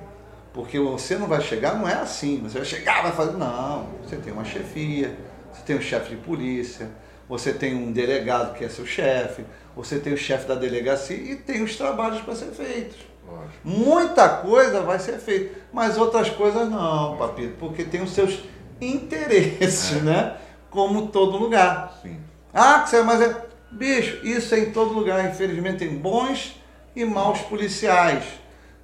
Porque 0.53 0.79
você 0.79 1.15
não 1.15 1.27
vai 1.27 1.41
chegar, 1.41 1.75
não 1.75 1.87
é 1.87 1.93
assim. 1.93 2.41
Você 2.43 2.57
vai 2.57 2.65
chegar, 2.65 3.03
vai 3.03 3.11
fazer. 3.11 3.37
Não, 3.37 3.87
você 4.03 4.17
tem 4.17 4.33
uma 4.33 4.43
chefia 4.43 5.15
você 5.57 5.63
tem 5.65 5.75
o 5.75 5.81
chefe 5.81 6.11
de 6.11 6.15
polícia, 6.17 6.89
você 7.27 7.51
tem 7.51 7.75
um 7.75 7.91
delegado 7.91 8.55
que 8.55 8.63
é 8.63 8.69
seu 8.69 8.85
chefe, 8.85 9.45
você 9.75 9.99
tem 9.99 10.13
o 10.13 10.17
chefe 10.17 10.47
da 10.47 10.55
delegacia 10.55 11.17
e 11.17 11.35
tem 11.35 11.63
os 11.63 11.75
trabalhos 11.75 12.21
para 12.21 12.35
ser 12.35 12.51
feitos. 12.51 12.97
Lógico. 13.27 13.57
Muita 13.63 14.29
coisa 14.29 14.81
vai 14.81 14.99
ser 14.99 15.17
feita, 15.17 15.59
mas 15.73 15.97
outras 15.97 16.29
coisas 16.29 16.69
não, 16.69 17.17
papito, 17.17 17.55
porque 17.59 17.83
tem 17.83 18.01
os 18.01 18.11
seus 18.11 18.43
interesses, 18.79 19.97
é. 19.97 20.01
né? 20.01 20.37
Como 20.69 21.07
todo 21.07 21.37
lugar. 21.37 21.97
Sim. 22.01 22.17
Ah, 22.53 22.85
mas 23.05 23.21
é. 23.21 23.47
Bicho, 23.71 24.25
isso 24.25 24.55
é 24.55 24.59
em 24.59 24.71
todo 24.71 24.93
lugar. 24.93 25.29
Infelizmente 25.29 25.79
tem 25.79 25.97
bons 25.97 26.61
e 26.95 27.05
maus 27.05 27.39
policiais, 27.41 28.23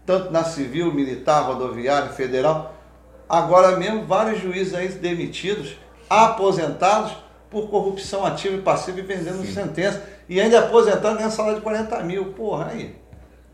tanto 0.06 0.32
na 0.32 0.44
civil, 0.44 0.94
militar, 0.94 1.42
rodoviário, 1.42 2.13
federal. 2.13 2.75
Agora 3.28 3.78
mesmo, 3.78 4.06
vários 4.06 4.42
juízes 4.42 4.74
aí 4.74 4.88
demitidos 4.90 5.78
aposentados 6.10 7.13
por 7.50 7.70
corrupção 7.70 8.25
ativa 8.25 8.56
e 8.56 8.62
passiva 8.62 9.00
e 9.00 9.04
vendendo 9.04 9.46
Sim. 9.46 9.54
sentença. 9.54 10.04
E 10.28 10.40
ainda 10.40 10.60
aposentado 10.60 11.16
ganhando 11.16 11.32
salário 11.32 11.58
de 11.58 11.63
40 11.63 12.04
mil. 12.04 12.25
Porra, 12.34 12.72
aí. 12.72 12.96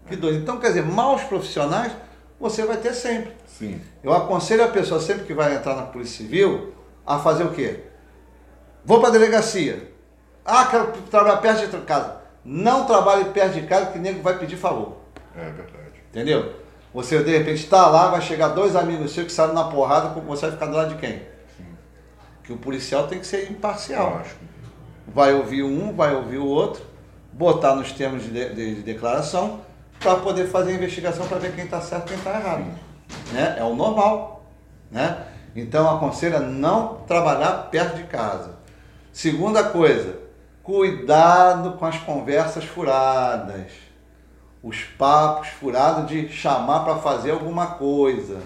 Que 0.07 0.15
doido. 0.15 0.39
Então, 0.39 0.59
quer 0.59 0.69
dizer, 0.69 0.83
maus 0.83 1.21
profissionais 1.23 1.91
você 2.39 2.63
vai 2.65 2.77
ter 2.77 2.93
sempre. 2.93 3.33
Sim. 3.45 3.79
Eu 4.03 4.13
aconselho 4.13 4.63
a 4.63 4.69
pessoa 4.69 4.99
sempre 4.99 5.25
que 5.25 5.33
vai 5.33 5.55
entrar 5.55 5.75
na 5.75 5.83
Polícia 5.83 6.17
Civil 6.17 6.73
a 7.05 7.19
fazer 7.19 7.43
o 7.43 7.51
quê? 7.51 7.81
Vou 8.85 8.99
para 8.99 9.09
a 9.09 9.11
delegacia. 9.11 9.91
Ah, 10.49 10.67
quero 10.69 10.91
trabalhar 11.09 11.37
perto 11.37 11.67
de 11.67 11.85
casa. 11.85 12.17
Não 12.43 12.85
trabalhe 12.85 13.25
perto 13.25 13.53
de 13.53 13.67
casa 13.67 13.87
que 13.87 13.99
nego 13.99 14.21
vai 14.21 14.37
pedir 14.37 14.57
favor. 14.57 14.97
É 15.35 15.45
verdade. 15.45 16.03
Entendeu? 16.09 16.53
Você 16.93 17.21
de 17.23 17.37
repente 17.37 17.63
está 17.63 17.87
lá, 17.87 18.09
vai 18.09 18.21
chegar 18.21 18.49
dois 18.49 18.75
amigos 18.75 19.13
seus 19.13 19.27
que 19.27 19.31
saem 19.31 19.53
na 19.53 19.65
porrada, 19.65 20.09
você 20.21 20.47
vai 20.47 20.51
ficar 20.51 20.65
do 20.65 20.75
lado 20.75 20.95
de 20.95 20.99
quem? 20.99 21.21
que 22.49 22.53
o 22.53 22.57
policial 22.57 23.05
tem 23.05 23.19
que 23.19 23.27
ser 23.27 23.51
imparcial. 23.51 24.23
Vai 25.07 25.35
ouvir 25.35 25.61
um, 25.61 25.95
vai 25.95 26.15
ouvir 26.15 26.39
o 26.39 26.47
outro, 26.47 26.81
botar 27.31 27.75
nos 27.75 27.91
termos 27.91 28.23
de, 28.23 28.31
de, 28.31 28.75
de 28.75 28.81
declaração 28.81 29.61
para 29.99 30.15
poder 30.15 30.47
fazer 30.47 30.71
a 30.71 30.73
investigação 30.73 31.27
para 31.27 31.37
ver 31.37 31.53
quem 31.53 31.65
está 31.65 31.79
certo 31.79 32.07
e 32.07 32.07
quem 32.07 32.17
está 32.17 32.39
errado. 32.39 32.65
Né? 33.31 33.55
É 33.59 33.63
o 33.63 33.75
normal. 33.75 34.43
Né? 34.89 35.15
Então 35.55 35.95
aconselho 35.95 36.39
não 36.39 36.95
trabalhar 37.07 37.69
perto 37.69 37.97
de 37.97 38.05
casa. 38.05 38.55
Segunda 39.13 39.65
coisa, 39.65 40.17
cuidado 40.69 41.71
com 41.79 41.85
as 41.87 41.97
conversas 41.97 42.63
furadas. 42.63 43.71
Os 44.61 44.83
papos 44.83 45.47
furados 45.47 46.07
de 46.07 46.29
chamar 46.29 46.81
para 46.81 46.97
fazer 46.97 47.31
alguma 47.31 47.65
coisa. 47.65 48.37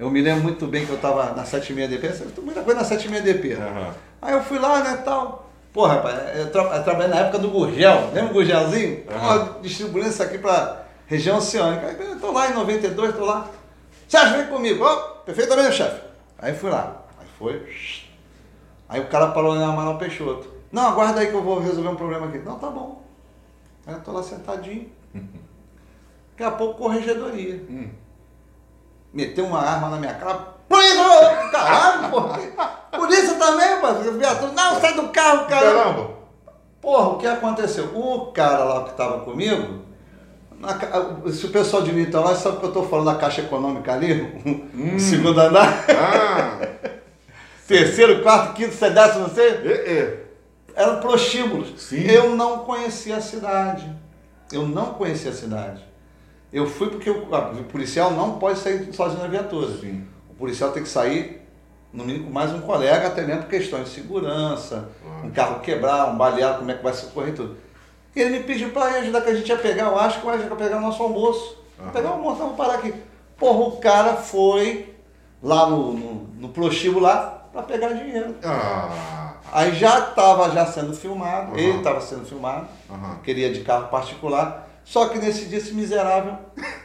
Eu 0.00 0.10
me 0.10 0.20
lembro 0.20 0.42
muito 0.42 0.66
bem 0.66 0.84
que 0.84 0.90
eu 0.90 0.96
estava 0.96 1.32
na 1.32 1.44
76 1.44 1.88
DP, 1.88 2.40
muita 2.42 2.62
coisa 2.62 2.80
na 2.80 2.84
76 2.84 3.22
DP. 3.22 3.54
Uhum. 3.54 3.92
Aí 4.20 4.34
eu 4.34 4.42
fui 4.42 4.58
lá, 4.58 4.82
né, 4.82 5.00
tal. 5.04 5.48
Pô, 5.72 5.86
rapaz, 5.86 6.36
eu, 6.36 6.50
tra 6.50 6.62
eu 6.64 6.82
trabalhei 6.82 7.14
na 7.14 7.20
época 7.20 7.38
do 7.38 7.50
Gurgel, 7.50 8.10
lembra 8.12 8.30
o 8.30 8.34
Gurgelzinho? 8.34 9.04
Uhum. 9.08 9.54
Pô, 9.54 9.60
distribuindo 9.60 10.08
isso 10.08 10.22
aqui 10.24 10.38
para 10.38 10.86
região 11.06 11.38
oceânica. 11.38 11.86
Aí 11.86 11.96
eu 12.00 12.18
tô 12.18 12.32
lá 12.32 12.50
em 12.50 12.54
92, 12.54 13.14
tô 13.14 13.24
lá. 13.24 13.48
Sérgio, 14.08 14.38
vem 14.38 14.46
comigo. 14.48 14.84
Oh, 14.84 15.20
perfeitamente, 15.24 15.76
chefe. 15.76 16.00
Aí 16.36 16.52
fui 16.52 16.70
lá. 16.70 17.04
Aí 17.20 17.26
foi. 17.38 17.62
Aí 18.88 19.00
o 19.00 19.06
cara 19.06 19.28
parou 19.28 19.54
na 19.54 19.66
Amaral 19.66 19.98
Peixoto. 19.98 20.51
Não, 20.72 20.88
aguarda 20.88 21.20
aí 21.20 21.28
que 21.28 21.34
eu 21.34 21.42
vou 21.42 21.60
resolver 21.60 21.90
um 21.90 21.96
problema 21.96 22.26
aqui. 22.26 22.38
Não, 22.38 22.58
tá 22.58 22.70
bom. 22.70 23.02
Aí 23.86 23.92
eu 23.92 24.00
tô 24.00 24.10
lá 24.12 24.22
sentadinho. 24.22 24.90
Daqui 26.30 26.42
a 26.42 26.50
pouco 26.50 26.78
corregedoria. 26.78 27.62
Hum. 27.68 27.90
Meteu 29.12 29.44
uma 29.44 29.60
arma 29.60 29.90
na 29.90 29.98
minha 29.98 30.14
cara. 30.14 30.54
Polícia! 30.66 31.50
Caralho, 31.52 32.08
porra! 32.10 32.38
Polícia 32.90 33.34
também, 33.34 33.80
pô. 33.80 33.86
Não, 34.54 34.80
sai 34.80 34.94
do 34.94 35.08
carro, 35.08 35.46
cara. 35.46 35.74
Caramba! 35.74 36.10
Porra, 36.80 37.08
o 37.10 37.18
que 37.18 37.26
aconteceu? 37.26 37.84
O 37.94 38.32
cara 38.32 38.64
lá 38.64 38.84
que 38.84 38.94
tava 38.96 39.20
comigo, 39.20 39.82
na, 40.58 40.78
se 41.30 41.46
o 41.46 41.50
pessoal 41.50 41.82
de 41.82 41.92
Niterói 41.92 42.30
lá 42.30 42.34
sabe 42.34 42.58
que 42.58 42.64
eu 42.64 42.72
tô 42.72 42.82
falando 42.84 43.06
da 43.06 43.14
Caixa 43.16 43.42
Econômica 43.42 43.92
ali, 43.92 44.22
hum. 44.74 44.96
segundo 44.98 45.38
andar. 45.38 45.84
Ah. 45.90 46.58
Terceiro, 47.68 48.22
quarto, 48.22 48.54
quinto, 48.54 48.76
décimo, 48.78 49.20
não 49.20 49.30
sei. 49.30 49.48
É, 49.48 49.92
é. 49.92 50.22
Eram 50.74 51.00
prostíbulos. 51.00 51.80
Sim. 51.80 52.02
Eu 52.02 52.34
não 52.34 52.58
conhecia 52.60 53.16
a 53.16 53.20
cidade. 53.20 53.90
Eu 54.52 54.66
não 54.66 54.94
conhecia 54.94 55.30
a 55.30 55.34
cidade. 55.34 55.82
Eu 56.52 56.66
fui 56.66 56.90
porque 56.90 57.08
o, 57.08 57.24
o 57.24 57.64
policial 57.64 58.10
não 58.10 58.38
pode 58.38 58.58
sair 58.58 58.92
sozinho 58.92 59.22
na 59.22 59.28
viatura. 59.28 59.68
Sim. 59.78 60.06
O 60.30 60.34
policial 60.34 60.70
tem 60.72 60.82
que 60.82 60.88
sair, 60.88 61.42
no 61.92 62.04
mínimo, 62.04 62.26
com 62.26 62.32
mais 62.32 62.52
um 62.52 62.60
colega, 62.60 63.08
até 63.08 63.22
mesmo 63.22 63.42
por 63.42 63.50
questões 63.50 63.84
de 63.84 63.90
segurança, 63.90 64.90
ah. 65.04 65.26
um 65.26 65.30
carro 65.30 65.60
quebrar, 65.60 66.08
um 66.08 66.16
baleado, 66.16 66.58
como 66.58 66.70
é 66.70 66.74
que 66.74 66.82
vai 66.82 66.92
socorrer 66.92 67.34
tudo. 67.34 67.56
E 68.14 68.20
ele 68.20 68.38
me 68.38 68.44
pediu 68.44 68.70
para 68.70 68.98
ajudar 68.98 69.22
que 69.22 69.30
a 69.30 69.34
gente 69.34 69.48
ia 69.48 69.56
pegar, 69.56 69.84
eu 69.84 69.98
acho 69.98 70.20
que 70.20 70.26
vai 70.26 70.38
pegar 70.38 70.76
o 70.76 70.80
nosso 70.80 71.02
almoço. 71.02 71.58
Uhum. 71.78 71.90
Pegar 71.90 72.10
o 72.10 72.12
almoço, 72.14 72.38
vamos 72.38 72.56
parar 72.56 72.74
aqui. 72.74 72.94
Porra, 73.38 73.68
o 73.68 73.76
cara 73.78 74.16
foi 74.16 74.94
lá 75.42 75.68
no, 75.68 75.94
no, 75.94 76.14
no 76.38 76.48
prostíbulo 76.50 77.04
lá 77.04 77.48
para 77.50 77.62
pegar 77.62 77.92
dinheiro. 77.92 78.36
Ah. 78.44 79.21
Aí 79.52 79.74
já 79.74 79.98
estava 79.98 80.50
já 80.50 80.64
sendo 80.64 80.94
filmado, 80.94 81.52
uhum. 81.52 81.58
ele 81.58 81.78
estava 81.78 82.00
sendo 82.00 82.24
filmado, 82.24 82.66
uhum. 82.88 83.16
queria 83.22 83.52
de 83.52 83.60
carro 83.60 83.88
particular. 83.88 84.68
Só 84.82 85.08
que 85.08 85.18
nesse 85.18 85.44
dia 85.44 85.58
esse 85.58 85.74
miserável. 85.74 86.36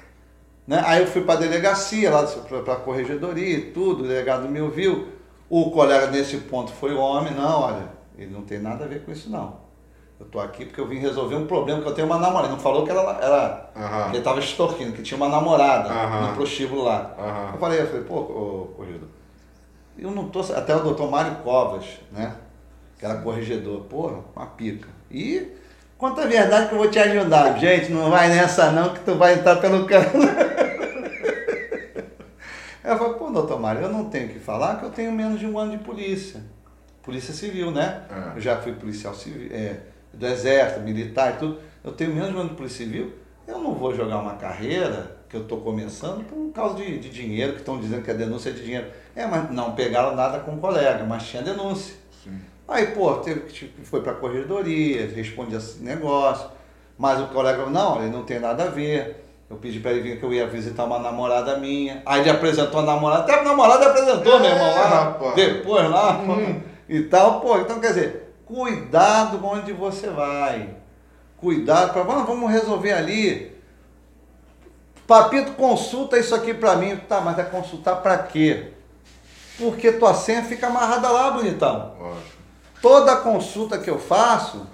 Né? 0.68 0.84
Aí 0.86 1.02
eu 1.02 1.08
fui 1.08 1.22
para 1.22 1.36
a 1.36 1.38
delegacia, 1.38 2.12
lá 2.12 2.24
para 2.26 2.74
a 2.74 2.76
corregedoria 2.76 3.58
e 3.58 3.72
tudo, 3.72 4.04
o 4.04 4.06
delegado 4.06 4.50
me 4.50 4.60
ouviu. 4.60 5.08
O 5.50 5.72
colega 5.72 6.08
nesse 6.08 6.36
ponto 6.40 6.74
foi 6.74 6.94
o 6.94 7.00
homem, 7.00 7.34
não, 7.34 7.62
olha, 7.62 7.90
ele 8.18 8.32
não 8.34 8.42
tem 8.42 8.60
nada 8.60 8.84
a 8.84 8.88
ver 8.90 9.06
com 9.06 9.12
isso 9.14 9.30
não. 9.30 9.60
Eu 10.20 10.26
tô 10.26 10.40
aqui 10.40 10.66
porque 10.66 10.82
eu 10.82 10.88
vim 10.88 10.98
resolver 10.98 11.36
um 11.36 11.46
problema 11.46 11.82
que 11.82 11.88
eu 11.88 11.94
tenho 11.94 12.08
uma 12.08 12.18
namorada. 12.18 12.52
Não 12.52 12.60
falou 12.60 12.84
que 12.84 12.90
ela 12.90 13.18
era. 13.22 13.70
Uhum. 13.76 14.10
Que 14.10 14.18
ele 14.18 14.24
tava 14.24 14.40
extorquindo, 14.40 14.92
que 14.92 15.04
tinha 15.04 15.16
uma 15.16 15.30
namorada 15.30 15.90
uhum. 15.90 16.28
no 16.28 16.34
prostíbulo 16.34 16.84
lá. 16.84 17.16
Uhum. 17.18 17.54
Eu 17.54 17.60
falei, 17.60 17.82
eu 17.82 17.88
falei, 17.88 18.04
pô, 18.04 18.24
corrido. 18.76 19.08
Eu 19.98 20.12
não 20.12 20.28
tô. 20.28 20.42
Até 20.42 20.76
o 20.76 20.80
doutor 20.80 21.10
Mário 21.10 21.36
Covas, 21.44 21.86
né? 22.12 22.36
Que 22.98 23.06
era 23.06 23.16
corregedor. 23.22 23.82
Porra, 23.82 24.24
uma 24.36 24.46
pica. 24.48 24.90
E 25.10 25.56
Conta 25.98 26.22
a 26.22 26.28
verdade 26.28 26.68
que 26.68 26.76
eu 26.76 26.78
vou 26.78 26.92
te 26.92 27.00
ajudar. 27.00 27.58
Gente, 27.58 27.92
não 27.92 28.12
vai 28.12 28.30
nessa 28.30 28.72
não 28.72 28.94
que 28.94 29.00
tu 29.00 29.16
vai 29.16 29.34
entrar 29.34 29.56
pelo 29.56 29.86
cano. 29.88 30.08
Eu 32.84 32.98
falei, 32.98 33.14
pô, 33.16 33.30
doutor 33.30 33.60
Mário, 33.60 33.82
eu 33.82 33.92
não 33.92 34.06
tenho 34.10 34.30
que 34.30 34.40
falar 34.40 34.80
que 34.80 34.86
eu 34.86 34.90
tenho 34.90 35.12
menos 35.12 35.38
de 35.42 35.46
um 35.46 35.60
ano 35.60 35.72
de 35.72 35.84
polícia. 35.84 36.42
Polícia 37.04 37.34
civil, 37.34 37.70
né? 37.70 38.04
É. 38.10 38.38
Eu 38.38 38.40
já 38.40 38.56
fui 38.62 38.72
policial 38.72 39.14
civil, 39.14 39.50
é, 39.52 39.76
do 40.14 40.26
exército, 40.26 40.80
militar 40.80 41.34
e 41.34 41.38
tudo. 41.38 41.60
Eu 41.84 41.92
tenho 41.92 42.14
menos 42.14 42.30
de 42.30 42.38
um 42.38 42.40
ano 42.40 42.50
de 42.52 42.56
polícia 42.56 42.86
civil. 42.86 43.12
Eu 43.46 43.60
não 43.60 43.74
vou 43.74 43.94
jogar 43.94 44.20
uma 44.20 44.36
carreira 44.36 45.18
que 45.28 45.36
eu 45.36 45.42
estou 45.42 45.60
começando 45.60 46.24
por 46.24 46.50
causa 46.54 46.76
de, 46.76 46.98
de 46.98 47.10
dinheiro, 47.10 47.52
que 47.54 47.60
estão 47.60 47.78
dizendo 47.78 48.04
que 48.04 48.12
a 48.12 48.14
denúncia 48.14 48.52
é 48.52 48.54
de 48.54 48.64
dinheiro. 48.64 48.88
É, 49.14 49.28
mas 49.28 49.52
não 49.52 49.76
pegaram 49.76 50.16
nada 50.16 50.40
com 50.40 50.54
o 50.54 50.58
colega, 50.58 51.04
mas 51.04 51.28
tinha 51.28 51.44
denúncia. 51.44 51.94
Sim. 52.24 52.40
Aí, 52.68 52.88
pô, 52.88 53.14
teve, 53.16 53.42
tipo, 53.50 53.86
foi 53.86 54.02
para 54.02 54.12
a 54.12 54.16
corredoria, 54.16 55.08
responde 55.16 55.56
esse 55.56 55.82
negócio, 55.82 56.50
mas 56.98 57.22
o 57.22 57.28
colega 57.28 57.60
falou, 57.60 57.72
não, 57.72 58.02
ele 58.02 58.12
não 58.12 58.24
tem 58.24 58.40
nada 58.40 58.66
a 58.66 58.70
ver. 58.70 59.24
Eu 59.50 59.56
pedi 59.56 59.80
para 59.80 59.92
ele 59.92 60.02
vir 60.02 60.20
que 60.20 60.26
eu 60.26 60.34
ia 60.34 60.46
visitar 60.46 60.84
uma 60.84 61.00
namorada 61.00 61.58
minha. 61.58 62.02
Aí 62.06 62.20
ele 62.20 62.30
apresentou 62.30 62.82
a 62.82 62.84
namorada, 62.84 63.24
até 63.24 63.40
a 63.40 63.44
namorada 63.44 63.88
apresentou, 63.88 64.36
é, 64.36 64.40
meu 64.40 64.50
irmão, 64.50 64.76
lá, 64.76 64.90
rapaz. 64.90 65.36
depois 65.36 65.90
lá, 65.90 66.18
hum. 66.18 66.62
e 66.90 67.04
tal, 67.04 67.40
pô. 67.40 67.58
Então, 67.58 67.80
quer 67.80 67.90
dizer, 67.90 68.34
cuidado 68.46 69.40
onde 69.46 69.72
você 69.72 70.10
vai. 70.10 70.76
Cuidado 71.38 71.94
para, 71.94 72.04
vamos, 72.04 72.28
vamos 72.28 72.52
resolver 72.52 72.92
ali. 72.92 73.56
Papito, 75.06 75.52
consulta 75.54 76.18
isso 76.18 76.36
aqui 76.36 76.54
para 76.54 76.76
mim. 76.76 76.98
Tá, 76.98 77.22
mas 77.22 77.40
é 77.40 77.44
consultar 77.44 77.96
para 77.98 78.18
quê? 78.18 78.74
Porque 79.58 79.94
tua 79.94 80.14
senha 80.14 80.44
fica 80.44 80.68
amarrada 80.68 81.10
lá, 81.10 81.32
bonitão. 81.32 81.94
Toda 82.88 83.18
consulta 83.18 83.78
que 83.78 83.90
eu 83.90 84.00
faço, 84.00 84.66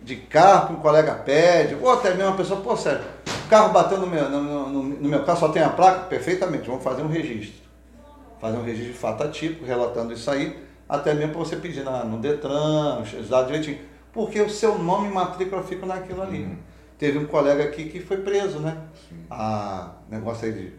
de 0.00 0.14
carro 0.14 0.68
que 0.68 0.72
um 0.74 0.76
colega 0.76 1.12
pede, 1.12 1.74
ou 1.74 1.90
até 1.90 2.10
mesmo 2.14 2.28
uma 2.28 2.36
pessoa, 2.36 2.60
pô, 2.60 2.76
sério, 2.76 3.00
o 3.26 3.48
carro 3.48 3.72
bateu 3.72 3.98
no 3.98 4.06
meu, 4.06 4.30
no, 4.30 4.68
no, 4.68 4.82
no 4.84 5.08
meu 5.08 5.24
carro, 5.24 5.40
só 5.40 5.48
tem 5.48 5.60
a 5.60 5.68
placa? 5.68 6.04
Perfeitamente, 6.04 6.68
vamos 6.68 6.84
fazer 6.84 7.02
um 7.02 7.08
registro. 7.08 7.60
Fazer 8.40 8.56
um 8.58 8.62
registro 8.62 8.92
de 8.92 8.98
fato 8.98 9.24
atípico, 9.24 9.64
relatando 9.64 10.12
isso 10.12 10.30
aí, 10.30 10.56
até 10.88 11.12
mesmo 11.12 11.32
para 11.32 11.40
você 11.40 11.56
pedir 11.56 11.82
na, 11.82 12.04
no 12.04 12.18
Detran, 12.18 13.02
dados 13.28 13.48
direitinho. 13.48 13.80
Porque 14.12 14.40
o 14.40 14.48
seu 14.48 14.78
nome 14.78 15.08
e 15.08 15.12
matrícula 15.12 15.60
ficam 15.64 15.88
naquilo 15.88 16.22
ali. 16.22 16.44
Uhum. 16.44 16.56
Teve 16.96 17.18
um 17.18 17.26
colega 17.26 17.64
aqui 17.64 17.88
que 17.88 17.98
foi 17.98 18.18
preso, 18.18 18.60
né? 18.60 18.78
A 19.28 19.94
negócio 20.08 20.46
aí 20.46 20.52
de, 20.52 20.72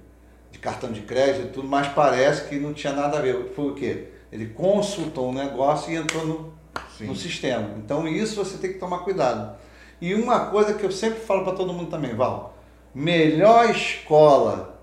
de 0.49 0.59
cartão 0.59 0.93
de 0.93 1.01
crédito 1.01 1.47
e 1.47 1.49
tudo, 1.49 1.67
mas 1.67 1.89
parece 1.89 2.47
que 2.47 2.57
não 2.57 2.73
tinha 2.73 2.93
nada 2.93 3.17
a 3.17 3.21
ver. 3.21 3.51
Foi 3.53 3.65
o 3.65 3.75
quê? 3.75 4.07
Ele 4.31 4.45
consultou 4.45 5.27
um 5.27 5.33
negócio 5.33 5.91
e 5.91 5.97
entrou 5.97 6.25
no, 6.25 6.58
no 6.99 7.15
sistema. 7.15 7.75
Então 7.77 8.07
isso 8.07 8.35
você 8.35 8.57
tem 8.57 8.73
que 8.73 8.79
tomar 8.79 8.99
cuidado. 8.99 9.57
E 10.01 10.13
uma 10.13 10.47
coisa 10.47 10.73
que 10.73 10.83
eu 10.83 10.91
sempre 10.91 11.19
falo 11.19 11.43
para 11.43 11.53
todo 11.53 11.73
mundo 11.73 11.89
também, 11.89 12.15
Val, 12.15 12.57
melhor 12.93 13.69
escola 13.69 14.79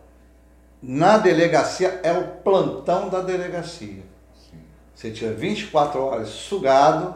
na 0.83 1.19
delegacia 1.19 2.01
é 2.03 2.13
o 2.13 2.29
plantão 2.43 3.09
da 3.09 3.21
delegacia. 3.21 4.03
Sim. 4.35 4.59
Você 4.95 5.11
tira 5.11 5.33
24 5.33 6.01
horas 6.01 6.29
sugado 6.29 7.15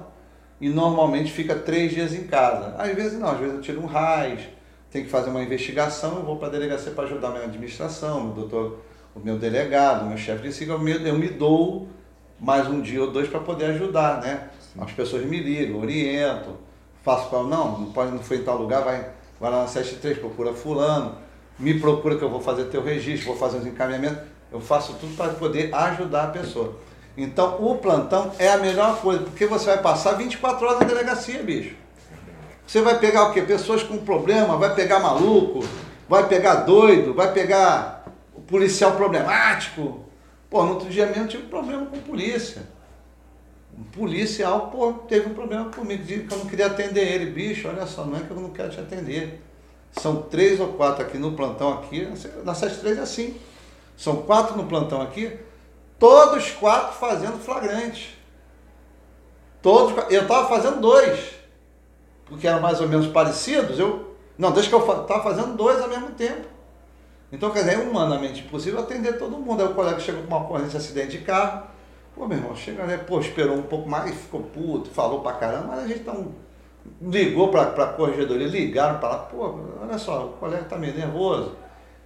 e 0.61 0.69
normalmente 0.69 1.31
fica 1.31 1.55
três 1.55 1.93
dias 1.93 2.15
em 2.15 2.27
casa. 2.27 2.75
Às 2.79 2.95
vezes 2.95 3.19
não, 3.19 3.29
às 3.29 3.39
vezes 3.39 3.55
eu 3.55 3.61
tiro 3.61 3.81
um 3.81 3.87
raiz, 3.87 4.41
tem 4.91 5.05
que 5.05 5.11
fazer 5.11 5.31
uma 5.31 5.43
investigação, 5.43 6.17
eu 6.17 6.23
vou 6.23 6.37
para 6.37 6.49
a 6.49 6.51
delegacia 6.51 6.93
para 6.93 7.05
ajudar 7.05 7.29
a 7.29 7.31
minha 7.33 7.45
administração, 7.45 8.25
meu 8.25 8.35
doutor, 8.35 8.81
o 9.15 9.21
meu 9.21 9.39
delegado, 9.39 10.05
o 10.05 10.09
meu 10.09 10.19
chefe 10.19 10.49
de 10.49 10.67
me, 10.67 11.09
eu 11.09 11.19
me 11.19 11.29
dou 11.29 11.89
mais 12.39 12.67
um 12.67 12.81
dia 12.81 13.03
ou 13.03 13.11
dois 13.11 13.29
para 13.29 13.41
poder 13.41 13.67
ajudar, 13.67 14.21
né? 14.21 14.49
As 14.79 14.93
pessoas 14.93 15.25
me 15.25 15.41
ligam, 15.41 15.81
orientam, 15.81 16.57
faço 17.03 17.29
para 17.29 17.43
não, 17.43 17.79
não 17.79 17.93
pode 17.93 18.13
não 18.13 18.21
foi 18.21 18.39
em 18.39 18.45
tal 18.45 18.57
lugar, 18.57 18.83
vai, 18.83 19.09
vai 19.41 19.51
lá 19.51 19.63
na 19.63 19.67
73, 19.67 20.19
procura 20.19 20.53
fulano, 20.53 21.17
me 21.59 21.79
procura 21.81 22.17
que 22.17 22.23
eu 22.23 22.31
vou 22.31 22.41
fazer 22.41 22.65
teu 22.65 22.83
registro, 22.83 23.29
vou 23.29 23.37
fazer 23.37 23.59
os 23.59 23.67
encaminhamentos, 23.67 24.23
eu 24.53 24.61
faço 24.61 24.95
tudo 24.95 25.17
para 25.17 25.33
poder 25.33 25.75
ajudar 25.75 26.25
a 26.25 26.29
pessoa. 26.29 26.77
Então 27.17 27.57
o 27.61 27.77
plantão 27.79 28.33
é 28.39 28.49
a 28.49 28.59
melhor 28.59 29.01
coisa, 29.01 29.25
porque 29.25 29.47
você 29.47 29.67
vai 29.67 29.79
passar 29.79 30.13
24 30.13 30.65
horas 30.65 30.81
na 30.81 30.87
delegacia, 30.87 31.43
bicho. 31.43 31.75
Você 32.67 32.81
vai 32.81 32.99
pegar 32.99 33.25
o 33.25 33.33
quê? 33.33 33.43
Pessoas 33.43 33.83
com 33.83 33.99
problema, 33.99 34.57
vai 34.57 34.75
pegar 34.75 35.01
maluco, 35.01 35.65
vai 36.09 36.29
pegar 36.29 36.57
doido, 36.57 37.13
vai 37.13 37.33
pegar 37.33 38.05
policial 38.47 38.93
problemático. 38.93 40.05
Pô, 40.49 40.63
no 40.63 40.75
outro 40.75 40.89
dia 40.89 41.07
mesmo 41.07 41.27
tive 41.27 41.45
problema 41.45 41.87
com 41.87 41.99
polícia 41.99 42.63
policial, 43.93 44.71
pô, 44.71 44.93
teve 44.93 45.29
um 45.29 45.35
problema 45.35 45.71
comigo, 45.71 46.03
disse 46.03 46.25
que 46.25 46.35
eu 46.35 46.39
não 46.39 46.47
queria 46.47 46.67
atender 46.67 47.07
ele. 47.07 47.31
Bicho, 47.31 47.69
olha 47.69 47.87
só, 47.87 48.05
não 48.05 48.19
é 48.19 48.21
que 48.21 48.31
eu 48.31 48.37
não 48.37 48.51
quero 48.51 48.71
te 48.71 48.81
atender. 48.81 49.43
São 49.93 50.23
três 50.23 50.61
ou 50.61 50.75
quatro 50.75 51.03
aqui 51.03 51.19
no 51.19 51.33
plantão 51.33 51.73
aqui, 51.73 52.09
na 52.45 52.55
73 52.55 52.99
é 52.99 53.01
assim. 53.01 53.41
São 53.97 54.23
quatro 54.23 54.57
no 54.57 54.65
plantão 54.67 55.03
aqui, 55.03 55.37
todos 55.99 56.51
quatro 56.53 56.99
fazendo 56.99 57.39
flagrante. 57.39 58.19
Todos, 59.61 59.93
eu 60.11 60.23
estava 60.23 60.49
fazendo 60.49 60.81
dois, 60.81 61.35
porque 62.25 62.47
eram 62.47 62.61
mais 62.61 62.81
ou 62.81 62.89
menos 62.89 63.09
parecidos. 63.09 63.79
Eu, 63.79 64.17
não, 64.39 64.53
deixa 64.53 64.69
que 64.69 64.75
eu 64.75 64.81
estava 64.81 65.23
fazendo 65.23 65.55
dois 65.55 65.81
ao 65.81 65.89
mesmo 65.89 66.13
tempo. 66.13 66.49
Então, 67.33 67.51
quer 67.51 67.61
dizer, 67.61 67.75
é 67.75 67.79
humanamente 67.79 68.43
impossível 68.43 68.81
atender 68.81 69.19
todo 69.19 69.37
mundo. 69.37 69.63
Aí 69.63 69.69
o 69.69 69.75
colega 69.75 70.01
chegou 70.01 70.23
com 70.23 70.29
uma 70.29 70.45
ocorrência 70.45 70.71
de 70.71 70.77
acidente 70.79 71.19
de 71.19 71.25
carro, 71.25 71.65
Pô, 72.21 72.29
meu 72.29 72.37
irmão, 72.37 72.55
chega, 72.55 72.85
né? 72.85 72.99
Pô, 72.99 73.19
esperou 73.19 73.57
um 73.57 73.63
pouco 73.63 73.89
mais, 73.89 74.15
ficou 74.15 74.43
puto, 74.43 74.91
falou 74.91 75.21
pra 75.21 75.33
caramba, 75.33 75.69
mas 75.69 75.85
a 75.85 75.87
gente 75.87 76.01
tá 76.01 76.13
um, 76.13 76.35
ligou 77.01 77.49
pra, 77.49 77.65
pra 77.65 77.87
corregedoria, 77.87 78.47
ligaram 78.47 78.99
pra 78.99 79.09
lá, 79.09 79.19
pô, 79.21 79.59
olha 79.81 79.97
só, 79.97 80.27
o 80.27 80.33
colega 80.35 80.65
tá 80.65 80.77
meio 80.77 80.95
nervoso, 80.95 81.57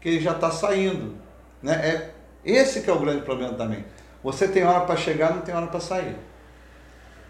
que 0.00 0.10
ele 0.10 0.20
já 0.20 0.32
tá 0.32 0.52
saindo, 0.52 1.16
né? 1.60 1.74
É 1.74 2.10
Esse 2.44 2.82
que 2.82 2.88
é 2.88 2.92
o 2.92 3.00
grande 3.00 3.22
problema 3.22 3.54
também. 3.54 3.84
Você 4.22 4.46
tem 4.46 4.64
hora 4.64 4.82
para 4.86 4.94
chegar, 4.94 5.34
não 5.34 5.42
tem 5.42 5.52
hora 5.52 5.66
para 5.66 5.80
sair. 5.80 6.14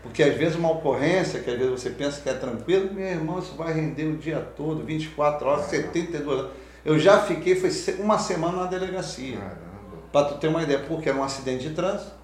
Porque 0.03 0.23
às 0.23 0.37
vezes 0.37 0.55
uma 0.55 0.70
ocorrência, 0.70 1.40
que 1.40 1.51
às 1.51 1.57
vezes 1.57 1.81
você 1.81 1.88
pensa 1.88 2.20
que 2.20 2.29
é 2.29 2.35
tranquilo, 2.35 2.92
meu 2.92 3.07
irmão, 3.07 3.38
isso 3.38 3.55
vai 3.55 3.73
render 3.73 4.05
o 4.05 4.18
dia 4.18 4.47
todo, 4.55 4.85
24 4.85 5.49
horas, 5.49 5.64
72 5.68 6.38
horas. 6.38 6.51
Eu 6.85 6.99
já 6.99 7.20
fiquei, 7.20 7.57
foi 7.57 7.70
uma 7.99 8.18
semana 8.18 8.59
na 8.59 8.66
delegacia. 8.66 9.38
Para 10.12 10.27
tu 10.27 10.38
ter 10.38 10.49
uma 10.49 10.62
ideia, 10.62 10.81
porque 10.81 11.09
era 11.09 11.16
um 11.16 11.25
acidente 11.25 11.66
de 11.66 11.75
trânsito, 11.75 12.23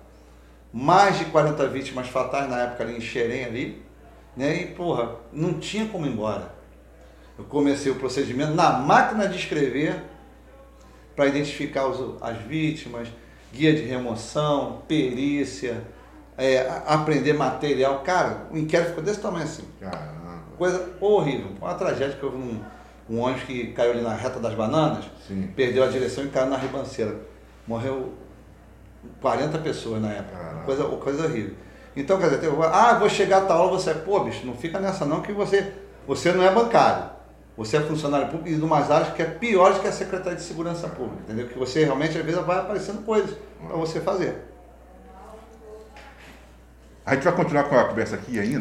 mais 0.72 1.18
de 1.18 1.24
40 1.26 1.66
vítimas 1.68 2.08
fatais 2.08 2.48
na 2.48 2.60
época 2.60 2.84
ali 2.84 2.96
em 2.96 3.00
Xerém 3.00 3.44
ali, 3.44 3.82
né? 4.36 4.62
E 4.62 4.66
porra, 4.68 5.16
não 5.32 5.54
tinha 5.54 5.86
como 5.86 6.06
ir 6.06 6.10
embora. 6.10 6.54
Eu 7.38 7.44
comecei 7.44 7.90
o 7.90 7.96
procedimento 7.96 8.54
na 8.54 8.72
máquina 8.72 9.26
de 9.26 9.36
escrever 9.36 10.02
para 11.16 11.26
identificar 11.26 11.86
os, 11.86 12.22
as 12.22 12.38
vítimas, 12.38 13.08
guia 13.52 13.74
de 13.74 13.82
remoção, 13.82 14.82
perícia, 14.86 15.82
é, 16.36 16.60
aprender 16.86 17.32
material. 17.32 18.00
Cara, 18.00 18.46
o 18.50 18.56
inquérito 18.56 18.90
ficou 18.90 19.04
desse 19.04 19.20
tamanho 19.20 19.44
assim. 19.44 19.64
Caramba. 19.80 20.40
Coisa 20.56 20.90
horrível. 21.00 21.52
Uma 21.60 21.74
tragédia 21.74 22.16
que 22.16 22.24
houve 22.24 22.38
num 22.38 22.60
um 23.10 23.18
ônibus 23.18 23.42
que 23.42 23.72
caiu 23.72 23.90
ali 23.90 24.02
na 24.02 24.14
reta 24.14 24.38
das 24.38 24.54
bananas, 24.54 25.04
Sim. 25.26 25.48
perdeu 25.56 25.82
a 25.82 25.88
direção 25.88 26.24
e 26.24 26.28
caiu 26.28 26.46
na 26.48 26.56
ribanceira. 26.56 27.16
Morreu 27.66 28.14
40 29.20 29.58
pessoas 29.58 30.02
na 30.02 30.12
época. 30.12 30.62
Coisa, 30.64 30.84
coisa 30.84 31.24
horrível. 31.24 31.54
Então, 31.96 32.18
quer 32.18 32.30
dizer, 32.30 32.50
ah, 32.72 32.94
vou 32.94 33.08
chegar 33.08 33.38
a 33.38 33.46
tal 33.46 33.66
hora, 33.66 33.70
você, 33.72 33.92
pô, 33.94 34.20
bicho, 34.20 34.46
não 34.46 34.54
fica 34.54 34.78
nessa 34.78 35.04
não, 35.04 35.20
que 35.20 35.32
você, 35.32 35.72
você 36.06 36.32
não 36.32 36.44
é 36.44 36.50
bancário. 36.50 37.10
Você 37.56 37.76
é 37.76 37.80
funcionário 37.80 38.28
público 38.28 38.48
e 38.48 38.54
de 38.54 38.62
umas 38.62 38.90
áreas 38.90 39.12
que 39.12 39.20
é 39.20 39.26
pior 39.26 39.74
do 39.74 39.80
que 39.80 39.88
a 39.88 39.92
Secretaria 39.92 40.36
de 40.36 40.42
Segurança 40.42 40.88
Pública, 40.88 41.22
entendeu? 41.24 41.48
Que 41.48 41.58
você 41.58 41.84
realmente, 41.84 42.16
às 42.16 42.24
vezes, 42.24 42.40
vai 42.42 42.58
aparecendo 42.58 43.04
coisas 43.04 43.36
para 43.66 43.76
você 43.76 44.00
fazer. 44.00 44.50
A 47.04 47.14
gente 47.14 47.24
vai 47.24 47.34
continuar 47.34 47.64
com 47.64 47.76
a 47.76 47.84
conversa 47.84 48.14
aqui 48.14 48.38
ainda, 48.38 48.58